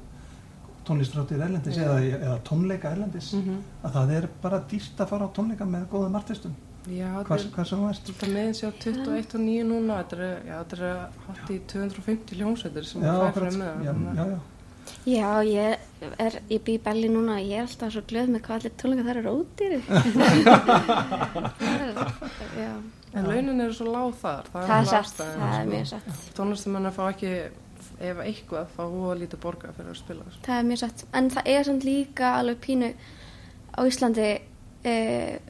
tónlistráttir 0.87 1.41
erlendis 1.41 1.77
eða, 1.81 1.95
eða 2.19 2.35
tónleika 2.45 2.91
erlendis 2.93 3.31
mm 3.33 3.43
-hmm. 3.47 3.61
að 3.89 3.95
það 3.95 4.11
er 4.17 4.27
bara 4.43 4.59
dýrt 4.73 5.01
að 5.01 5.09
fara 5.13 5.25
á 5.25 5.31
tónleika 5.39 5.65
með 5.65 5.87
góðum 5.95 6.19
artistum 6.21 6.55
Já, 6.87 7.09
þetta 7.17 7.25
hvað, 7.31 7.41
er 7.41 7.49
hvað 7.55 7.69
sem 7.71 7.79
þú 7.81 7.89
ert 7.91 8.11
Þetta 8.11 8.29
meðin 8.35 8.55
sér 8.55 8.73
21 8.85 9.35
og 9.35 9.41
9 9.41 9.65
núna, 9.71 9.97
þetta 10.03 10.17
er, 10.17 10.37
já, 10.47 10.59
þetta 10.63 10.77
er 10.77 11.09
hátt 11.27 11.51
í 11.51 11.59
250 11.73 12.37
hljómsveitir 12.37 12.85
sem 12.85 13.03
það 13.03 13.25
akkurat, 13.27 13.53
fyrir 13.53 13.59
með. 13.65 13.85
já, 13.85 13.91
að- 13.91 14.17
já, 14.21 14.25
já. 14.31 14.39
Já, 15.07 15.31
ég 15.47 15.79
er, 16.19 16.33
ég 16.51 16.61
bý 16.67 16.73
í 16.77 16.81
Belli 16.83 17.09
núna 17.13 17.33
og 17.39 17.45
ég 17.47 17.57
er 17.61 17.65
alltaf 17.67 17.91
svo 17.95 18.03
glöð 18.11 18.29
með 18.35 18.41
hvað 18.47 18.57
allir 18.59 18.75
tónleika 18.81 19.07
þar 19.09 19.21
eru 19.23 19.31
ódýri. 19.41 19.79
En 23.17 23.25
launin 23.25 23.61
eru 23.65 23.73
svo 23.73 23.87
lág 23.89 24.13
þar. 24.21 24.45
það 24.53 24.65
er 24.67 24.71
alveg 24.77 24.91
satt, 24.91 25.21
það 25.21 25.29
er 25.47 25.53
sko. 25.55 25.69
mjög 25.71 25.87
satt. 25.89 26.09
Tónlistamenn 26.37 26.91
fá 26.93 27.05
ekki, 27.07 27.31
ef 28.11 28.17
eitthvað, 28.27 28.67
fá 28.75 28.83
hún 28.83 29.07
að 29.09 29.21
lítið 29.23 29.41
borga 29.41 29.71
fyrir 29.77 29.93
að 29.95 30.01
spila. 30.03 30.25
sko. 30.35 30.41
Það 30.45 30.59
er 30.59 30.67
mjög 30.69 30.81
satt. 30.83 30.99
En 31.17 31.27
það 31.33 31.45
er 31.55 31.63
samt 31.71 31.85
líka 31.89 32.27
alveg 32.43 32.59
pínu 32.67 32.89
á 33.73 33.81
Íslandi 33.89 34.29
e, 34.85 34.95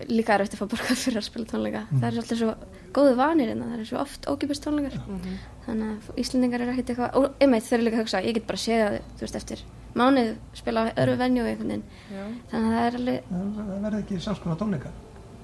líka 0.09 0.35
er 0.35 0.45
eftir 0.45 0.59
að 0.59 0.62
fá 0.65 0.73
borgað 0.75 1.01
fyrir 1.05 1.21
að 1.21 1.27
spila 1.29 1.47
tónleika. 1.51 1.85
Það 1.93 2.09
er 2.09 2.17
svolítið 2.19 2.41
svo 2.43 2.55
góðu 2.97 3.17
vanir 3.17 3.49
en 3.53 3.65
það 3.65 3.81
er 3.81 3.89
svo 3.91 3.99
oft 4.01 4.29
ókipist 4.31 4.65
tónleikar. 4.67 5.01
Mhm. 5.07 5.39
Þannig 5.67 5.89
að 5.97 6.21
Íslandingar 6.23 6.61
eru 6.62 6.73
ekkert 6.77 6.93
eitthvað, 6.95 7.17
og 7.17 7.41
einmitt 7.41 7.67
þau 7.67 7.75
eru 7.79 7.89
líka 7.89 7.97
að 7.99 8.05
hugsa, 8.05 8.23
ég 8.23 8.35
get 8.35 8.47
bara 8.47 8.62
séð 8.62 8.85
að 8.87 9.01
þú 9.17 9.27
veist 9.27 9.41
eftir 9.41 9.65
mánuð 9.97 10.37
spila 10.55 10.87
á 10.87 10.93
öðru 11.01 11.17
venju 11.19 11.43
og 11.43 11.49
einhvern 11.51 11.73
veginn. 11.73 11.85
Já, 12.12 12.25
Þannig 12.53 12.71
að 12.71 12.77
það 12.77 12.87
er 12.87 13.01
alveg, 13.01 13.29
það 13.33 13.53
það 13.57 13.83
verði 13.87 14.01
ekki 14.05 14.21
samskona 14.27 14.57
tónleika 14.61 14.93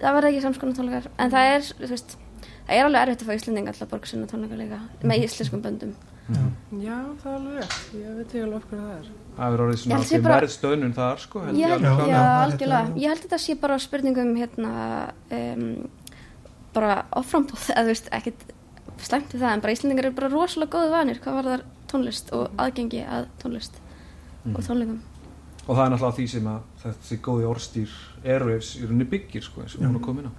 það 0.03 0.17
verða 0.17 0.31
ekki 0.33 0.43
samskonar 0.43 0.77
tónleikar, 0.79 1.09
en 1.23 1.33
það 1.33 1.49
er, 1.53 1.67
veist, 1.93 2.15
það 2.43 2.73
er 2.77 2.87
alveg 2.89 3.05
erfitt 3.05 3.23
að 3.23 3.29
fá 3.29 3.37
Íslandinga 3.37 3.73
alltaf 3.73 3.87
að 3.87 3.93
borga 3.93 4.11
sinna 4.11 4.31
tónleika 4.31 4.59
líka, 4.59 4.81
með 5.07 5.27
íslenskum 5.29 5.63
böndum. 5.63 5.93
já, 6.83 6.97
það 7.23 7.29
er 7.31 7.37
alveg 7.37 7.61
rétt. 7.61 7.77
Ég 7.99 8.17
veit 8.19 8.27
ekki 8.27 8.43
alveg 8.47 8.59
okkur 8.59 8.83
það 8.83 8.97
er. 8.97 9.13
Það 9.37 9.55
er 9.57 9.63
orðið 9.65 9.79
svona 9.83 9.99
ákveðin 10.03 10.23
bara- 10.23 10.41
verðstöðnun 10.41 10.95
þar 10.95 11.19
sko 11.19 11.41
held 11.47 11.57
Já, 11.59 11.67
ég 11.69 11.85
alveg 11.87 12.09
já, 12.09 12.23
algjörlega. 12.45 12.95
Ég 12.97 13.09
held 13.09 13.19
að 13.19 13.23
þetta 13.27 13.39
sé 13.39 13.55
bara 13.61 13.79
spurningum 13.79 14.35
hérna, 14.37 14.73
um, 15.31 15.89
bara 16.75 17.05
offrambóð, 17.17 17.69
eða 17.73 17.85
þú 17.85 17.93
veist, 17.93 18.09
ekkit 18.13 18.45
slæmt 19.03 19.33
við 19.35 19.41
það, 19.43 19.53
en 19.53 19.61
bara 19.61 19.73
Íslandingar 19.73 20.05
eru 20.09 20.15
bara 20.15 20.29
rosalega 20.33 20.71
góðu 20.77 20.91
vanir 20.91 21.19
hvað 21.21 21.35
var 21.39 21.45
þar 21.53 21.63
tónlist 21.93 22.33
og 22.33 22.51
aðgengi 22.57 23.01
að 23.09 23.27
tónlist 23.43 23.73
Mhm. 24.45 24.57
og 24.57 24.63
tónleikum. 24.65 24.99
og 25.69 25.77
það 25.77 25.85
er 25.87 25.91
náttúrulega 25.91 26.17
því 26.19 26.29
sem 26.29 26.47
að 26.47 26.61
þessi 26.83 27.19
góði 27.23 27.45
orðstýr 27.47 27.91
Airwaves 28.25 28.77
í 28.77 28.83
rauninni 28.87 29.05
byggir 29.11 29.43
sko 29.43 29.61
eins 29.63 29.75
og 29.77 29.81
hún 29.83 29.95
er 29.97 30.01
komin 30.01 30.27
á 30.27 30.33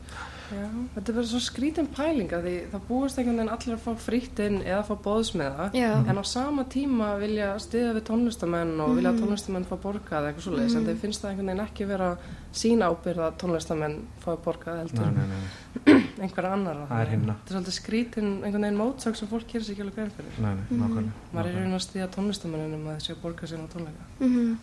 Já, 0.53 0.67
þetta 0.93 1.11
er 1.11 1.17
bara 1.17 1.29
svo 1.31 1.39
skrítin 1.41 1.87
pælinga 1.93 2.39
því 2.43 2.53
það 2.71 2.83
búist 2.89 3.17
einhvern 3.19 3.39
veginn 3.39 3.53
allir 3.55 3.75
að 3.75 3.83
fá 3.85 4.03
frítt 4.05 4.41
inn 4.43 4.59
eða 4.61 4.81
fá 4.87 4.93
bóðsmiða 5.07 5.67
en 5.73 6.21
á 6.21 6.23
sama 6.29 6.65
tíma 6.69 7.09
vilja 7.21 7.49
stiða 7.63 7.95
við 7.97 8.05
tónlistamenn 8.09 8.73
og 8.85 8.95
vilja 8.97 9.13
að 9.13 9.21
tónlistamenn 9.23 9.67
fá 9.69 9.75
borgað 9.83 10.19
eða 10.19 10.31
eitthvað 10.31 10.47
svoleiðis 10.47 10.77
en 10.79 10.87
þeir 10.89 10.99
finnst 11.03 11.23
það 11.23 11.31
einhvern 11.33 11.51
veginn 11.51 11.65
ekki 11.65 11.87
vera 11.89 12.09
sín 12.53 12.83
ábyrð 12.85 13.23
að 13.27 13.39
tónlistamenn 13.43 13.97
fá 14.23 14.29
borgað 14.45 14.81
heldur 14.83 15.07
nei, 15.09 15.23
nei, 15.23 15.39
nei, 15.87 16.01
einhverja 16.27 16.53
annar 16.57 16.83
það 16.91 17.01
er 17.05 17.13
hinna 17.15 17.37
Þetta 17.39 17.49
er 17.49 17.57
svolítið 17.57 17.77
skrítin 17.79 18.29
einhvern 18.43 18.67
veginn 18.67 18.81
mótsök 18.83 19.17
sem 19.19 19.31
fólk 19.31 19.47
gerir 19.49 19.65
sér 19.65 19.73
ekki 19.73 19.85
alveg 19.87 19.97
grein 19.97 20.13
fyrir. 20.17 20.37
Nei, 20.43 20.53
nei, 20.59 20.65
nákvæmlega 20.69 21.33
maður 21.33 21.49
er 21.49 21.57
nákvæmlega. 21.57 21.63
raun 21.63 21.79
að 21.79 21.83
stiða 21.87 22.11
tónlistamennunum 22.13 22.85
að 22.91 22.99
þessi 22.99 23.15
að 23.15 23.23
borga 23.25 23.49
sér 23.49 23.65
á 23.65 23.67
tónleika 23.73 24.07
Mm 24.19 24.53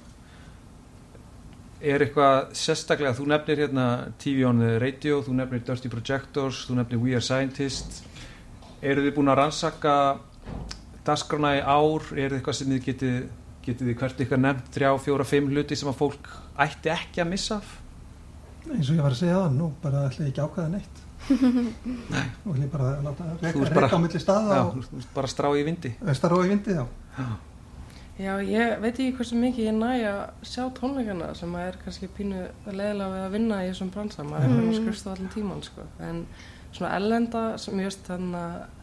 er 1.80 2.04
eitthvað 2.04 2.54
sérstaklega, 2.60 3.14
þú 3.16 3.26
nefnir 3.32 3.64
hérna 3.64 3.86
TV 4.20 4.44
on 4.48 4.60
the 4.60 4.78
radio, 4.82 5.20
þú 5.24 5.36
nefnir 5.38 5.64
Dirty 5.64 5.90
Projectors, 5.92 6.64
þú 6.68 6.78
nefnir 6.80 7.02
We 7.02 7.14
Are 7.16 7.24
Scientists. 7.24 8.02
Eru 8.80 9.04
þið 9.04 9.14
búin 9.16 9.32
að 9.32 9.40
rannsaka 9.42 9.94
dasgrana 11.04 11.56
í 11.58 11.62
ár? 11.64 12.08
Er 12.16 12.36
eitthvað 12.36 12.58
sem 12.60 12.72
þið 12.72 12.88
getið 12.88 13.20
getið 13.64 13.90
þið 13.90 13.98
hvert 14.00 14.22
ykkar 14.24 14.40
nefnt 14.40 14.72
þrjá, 14.74 14.90
fjóra, 15.04 15.26
fimm 15.28 15.50
hluti 15.52 15.76
sem 15.76 15.90
að 15.90 15.98
fólk 16.00 16.30
ætti 16.64 16.92
ekki 16.92 17.22
að 17.24 17.30
missa 17.34 17.60
af? 17.60 17.76
Eins 18.70 18.88
og 18.88 18.96
ég 18.96 19.04
var 19.04 19.14
að 19.14 19.20
segja 19.20 19.36
það, 19.36 19.54
nú 19.56 19.68
bara 19.82 20.06
ætla 20.08 20.24
ég 20.26 20.32
ekki 20.32 20.42
að 20.42 20.50
ákveða 20.50 20.72
neitt. 20.74 21.06
Nei. 22.14 22.24
og 22.48 22.56
ég 22.56 22.70
bara 22.72 22.94
að 22.96 23.04
láta 23.04 23.26
reka 23.44 23.92
á 23.92 24.00
milli 24.00 24.20
staða 24.22 24.56
Já, 24.56 24.62
og 24.64 25.04
bara 25.14 25.30
strá 25.30 25.50
í 25.52 25.64
vindi. 25.66 25.92
Vestar 26.00 26.34
og 26.36 26.46
í 26.46 26.52
vindi 26.52 26.76
já. 26.76 26.84
Já, 27.18 27.26
ég 28.20 28.80
veit 28.82 28.92
ekki 28.92 29.12
hversu 29.16 29.38
mikið 29.40 29.68
ég 29.70 29.76
næ 29.76 29.90
að 30.10 30.20
sjá 30.50 30.64
tónleikana 30.76 31.30
sem 31.38 31.54
að 31.56 31.68
er 31.70 31.78
kannski 31.84 32.08
pínu 32.16 32.42
leðilega 32.68 33.12
við 33.14 33.24
að 33.24 33.36
vinna 33.36 33.60
í 33.64 33.70
þessum 33.70 33.92
bransa 33.94 34.26
maður 34.26 34.50
er 34.50 34.64
mm. 34.64 34.74
skrifst 34.80 35.08
á 35.08 35.12
allan 35.14 35.32
tíman 35.34 35.62
sko. 35.64 35.86
en 36.04 36.24
svona 36.70 36.92
ellenda 36.98 37.44
sem 37.62 37.80
veist 37.80 38.04
þannig 38.08 38.40
að 38.40 38.80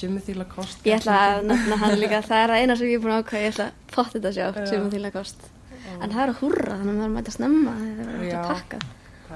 Jimothy 0.00 0.34
Lacoste 0.34 0.88
Ég 0.88 1.00
ætla 1.00 1.16
að 1.28 1.42
nefna 1.50 1.80
hann 1.82 1.98
líka, 2.00 2.22
það 2.30 2.44
er 2.44 2.54
að 2.54 2.62
eina 2.62 2.76
sem 2.80 2.90
ég 2.90 2.98
er 2.98 3.04
búin 3.04 3.14
að 3.16 3.24
ákveða, 3.24 3.42
ég 3.42 3.52
ætla 3.54 3.66
að 3.66 3.82
potta 3.94 4.16
þetta 4.16 4.32
sjá, 4.36 4.46
Já. 4.46 4.78
að 4.78 4.94
þýla 4.94 5.12
kost. 5.16 5.50
En 5.90 6.12
það 6.12 6.22
er 6.22 6.32
að 6.32 6.40
húrra, 6.40 6.78
þannig 6.78 6.94
að 6.94 7.00
maður 7.00 7.12
mæta 7.16 7.34
snemma, 7.34 7.74
þegar 7.80 8.08
það 8.08 8.24
er 8.24 8.30
Já. 8.30 8.38
að 8.40 8.50
pakka. 8.54 8.80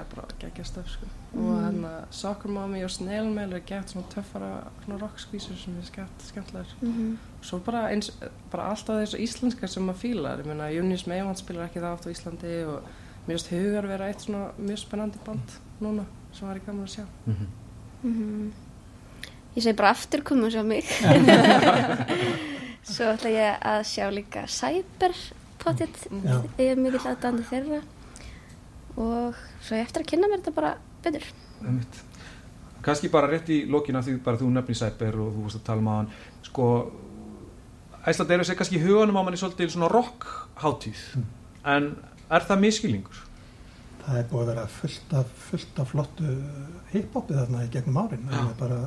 Það 0.04 0.06
er 0.10 0.14
bara 0.14 0.26
geggja 0.40 0.64
stöf 0.64 0.88
sko. 0.92 1.06
og 1.34 1.56
hérna 1.64 1.90
Soccer 2.10 2.48
Mommy 2.50 2.84
og 2.84 2.90
Snail 2.90 3.24
Mail 3.34 3.52
er 3.52 3.60
gett 3.66 3.88
svona 3.90 4.06
töffara 4.14 4.50
svona 4.84 4.98
rockskvísur 5.00 5.56
sem 5.58 5.78
er 5.78 5.82
skemmt, 5.88 6.22
skemmtlegar 6.28 6.66
Mhm. 6.82 7.16
svo 7.42 7.58
bara 7.58 7.88
eins, 7.90 8.10
bara 8.52 8.68
alltaf 8.70 9.00
þessu 9.02 9.18
íslenska 9.18 9.66
sem 9.68 9.82
maður 9.86 9.98
fílar, 10.04 10.38
ég 10.38 10.46
meina 10.46 10.70
Június 10.70 11.06
Meivand 11.06 11.36
spilar 11.38 11.64
ekki 11.68 11.80
það 11.80 11.92
oft 11.92 12.06
á 12.06 12.10
Íslandi 12.14 12.66
og 12.68 12.82
mér 13.26 13.38
finnst 13.38 13.50
hugar 13.50 13.86
vera 13.88 14.06
eitt 14.08 14.20
svona 14.20 14.50
mjög 14.60 14.78
spennandi 14.78 15.18
band 15.24 15.48
núna 15.80 16.04
sem 16.32 16.48
var 16.48 16.56
í 16.56 16.60
gaman 16.66 16.86
að 16.86 16.94
sjá 16.96 17.04
Mhm. 17.26 17.46
Mhm. 18.04 18.52
Ég 19.56 19.62
segi 19.62 19.76
bara 19.76 19.90
aftur 19.90 20.22
koma 20.22 20.46
og 20.46 20.52
sjá 20.52 20.62
mig. 20.64 20.84
Svo 22.84 23.06
ætla 23.14 23.30
ég 23.32 23.62
að 23.64 23.82
sjá 23.88 24.08
líka 24.12 24.42
Cyber 24.50 25.14
potið. 25.62 25.94
Ég 26.58 26.74
er 26.74 26.76
mikill 26.76 27.06
aðdandi 27.08 27.44
þeirra. 27.48 27.78
Og 28.96 29.34
svo 29.60 29.76
ég 29.78 29.84
eftir 29.86 30.04
að 30.04 30.10
kynna 30.12 30.28
mér 30.30 30.42
þetta 30.42 30.54
bara 30.54 30.74
betur. 31.04 31.26
Kanski 32.84 33.08
bara 33.12 33.30
rétt 33.32 33.48
í 33.48 33.62
lokina 33.70 34.02
því 34.04 34.18
bara 34.24 34.38
þú 34.40 34.50
nefnir 34.52 34.76
Sæper 34.78 35.16
og 35.18 35.32
þú 35.34 35.44
varst 35.46 35.60
að 35.60 35.66
tala 35.70 35.80
um 35.80 35.88
hann 35.92 36.10
sko 36.44 36.66
Æsland 38.04 38.30
er 38.34 38.42
kannski 38.58 38.76
í 38.76 38.82
huganum 38.84 39.16
á 39.16 39.22
manni 39.24 39.40
svolítið 39.40 39.70
svona 39.72 39.88
rock 39.88 40.26
hátíð 40.60 41.00
en 41.64 41.94
er 42.30 42.44
það 42.44 42.60
miskilningur? 42.60 43.22
Það 44.04 44.18
er 44.20 44.26
búið 44.28 44.42
að 44.42 44.50
vera 44.52 44.66
fullt 44.68 45.14
af, 45.16 45.30
fullt 45.48 45.78
af 45.80 45.88
flottu 45.94 46.32
hiphopið 46.92 47.38
þarna 47.40 47.62
í 47.64 47.70
gegnum 47.72 47.96
árin. 48.02 48.26
Það 48.28 48.50
er 48.50 48.58
bara 48.58 48.80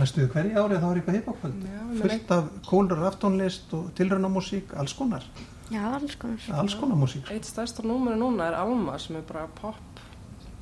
næstuðu 0.00 0.30
hverju 0.32 0.62
ári 0.64 0.80
þá 0.82 0.86
er 0.90 0.98
eitthvað 1.00 1.54
meina- 1.54 2.00
Fullt 2.02 2.32
af 2.34 2.48
kólur 2.66 3.04
aftónlist 3.06 3.74
og 3.78 3.92
tilraunamúsík, 3.94 4.74
alls 4.74 4.92
konar. 4.98 5.22
Já, 5.70 5.82
alls 5.94 6.14
konar. 6.16 6.38
Alls 6.54 6.74
konar 6.74 6.96
músík. 6.96 7.30
Eitt 7.30 7.44
stærsta 7.44 7.82
númeri 7.82 8.16
núna 8.18 8.44
er 8.48 8.54
Alma 8.54 8.98
sem 8.98 9.16
er 9.16 9.22
bara 9.22 9.46
pop, 9.60 9.74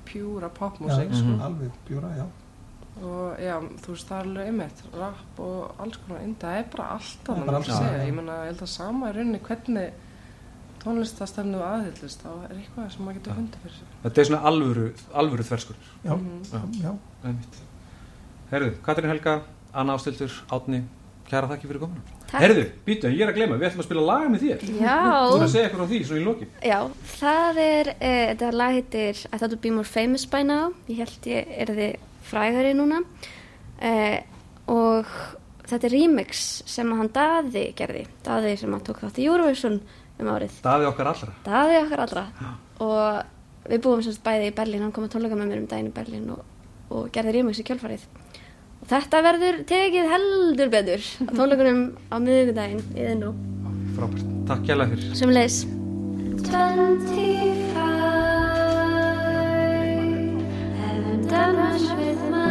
pjúra 0.06 0.48
Já, 0.48 0.54
popmusik 0.58 1.10
Mhm. 1.10 1.14
sko. 1.38 1.44
alveg 1.44 1.70
bjúra, 1.88 2.08
já. 2.16 2.26
og 3.02 3.36
já, 3.38 3.60
þú 3.82 3.86
veist, 3.88 4.08
það 4.08 4.20
er 4.20 4.24
alveg 4.24 4.46
einmitt 4.46 4.82
rap 4.94 5.38
og 5.40 5.74
alls 5.78 5.96
konar 5.96 6.22
indi, 6.22 6.36
það 6.40 6.58
er 6.58 6.64
bara 6.76 6.98
Það 6.98 7.48
er 7.48 7.54
alls 7.54 7.68
að 7.68 7.72
segja, 7.72 7.78
konar, 7.78 7.98
já. 7.98 8.06
ég 8.08 8.14
menna, 8.14 8.32
ég 8.32 8.46
held 8.46 8.60
að 8.62 8.68
sama 8.68 9.08
í 9.10 9.12
rauninni 9.14 9.40
hvernig 9.40 9.92
tónlistastefnu 10.84 11.60
aðhyllist, 11.64 12.22
þá 12.22 12.30
er 12.44 12.56
eitthvað 12.58 12.90
sem 12.92 13.04
maður 13.06 13.14
getur 13.18 13.32
Já. 13.32 13.36
fundið 13.38 13.58
fyrir 13.62 13.76
sig 13.78 13.86
Þetta 14.04 14.18
er 14.20 14.24
svona 14.24 14.42
alvöru, 14.50 14.86
alvöru 15.14 15.44
þverskur 15.48 15.76
Já, 16.04 16.14
Mhm. 16.16 16.72
já. 16.82 16.96
Einmitt. 17.24 17.56
Herðu, 18.50 18.70
Katrín 18.82 19.08
Helga, 19.08 19.42
Anna 19.74 19.94
Ástildur, 19.96 20.30
Átni 20.50 20.84
kæra 21.30 21.50
þakki 21.50 21.70
fyrir 21.70 21.82
komuna 21.84 22.02
Takk. 22.24 22.40
Herðu, 22.42 22.64
býtu, 22.87 23.10
ég 23.14 23.22
er 23.22 23.30
að 23.30 23.37
glema, 23.38 23.56
við 23.60 23.68
ætlum 23.68 23.82
að 23.84 23.87
spila 23.87 24.04
laga 24.08 24.30
með 24.32 24.44
þér 24.44 24.62
Þú 24.64 24.74
er 24.74 24.84
Já, 24.84 24.96
að 25.37 25.44
segja 25.52 25.68
eitthvað 25.68 25.84
á 25.84 25.90
því, 25.92 26.00
svona 26.08 26.20
í 26.20 26.24
lokin 26.24 26.50
já, 26.70 26.78
það 27.14 27.60
er, 27.64 27.90
uh, 27.94 28.24
þetta 28.32 28.50
lag 28.58 28.78
heitir 28.78 29.20
I 29.22 29.38
Thought 29.38 29.54
I'd 29.54 29.62
Be 29.62 29.72
More 29.76 29.88
Famous 29.88 30.24
By 30.32 30.42
Now. 30.48 30.72
Ég 30.90 31.02
held 31.04 31.28
ég 31.30 31.52
er 31.62 31.72
þið 31.78 32.08
frægari 32.26 32.72
núna. 32.74 33.02
Uh, 33.78 34.18
og 34.74 35.12
þetta 35.68 35.88
er 35.90 35.94
remix 35.94 36.42
sem 36.70 36.90
hann 36.98 37.12
Daði 37.14 37.68
gerði. 37.78 38.06
Daði 38.26 38.56
sem 38.64 38.74
að 38.74 38.84
tók 38.88 39.04
þátt 39.04 39.22
í 39.22 39.28
Eurovision 39.28 39.78
um 40.18 40.32
árið. 40.34 40.58
Daði 40.64 40.90
okkar 40.90 41.12
allra 41.12 41.37
Daði 41.46 41.78
okkar 41.84 42.04
allra 42.08 42.26
og 42.82 43.70
við 43.70 43.80
búum 43.87 44.02
semst 44.04 44.22
bæði 44.24 44.50
í 44.50 44.56
Berlín, 44.56 44.82
hann 44.84 44.92
kom 44.94 45.06
að 45.06 45.14
tónleika 45.14 45.38
með 45.38 45.50
mér 45.52 45.62
um 45.62 45.70
daginn 45.70 45.88
í 45.88 45.94
Berlín 45.94 46.28
og, 46.34 46.42
og 46.92 47.08
gerði 47.14 47.38
remix 47.38 47.62
í 47.62 47.66
kjálfarið 47.66 48.04
Þetta 48.84 49.20
verður 49.24 49.56
tekið 49.68 50.10
heldur 50.12 50.68
betur 50.72 51.00
á 51.00 51.30
tónleikunum 51.32 51.78
á 52.12 52.16
miðugdægin 52.20 52.82
í 52.92 53.00
þinn 53.00 53.22
og. 53.30 53.34
Frábært, 53.96 54.26
takk 54.50 54.62
hjá 54.68 54.74
þér. 54.82 55.00
Sem 55.16 55.30
leis. 55.32 55.56
Twenty 56.44 57.30
five, 57.72 58.44
haven't 60.82 61.24
done 61.32 61.56
much 61.56 61.86
with 61.96 62.20
my 62.28 62.43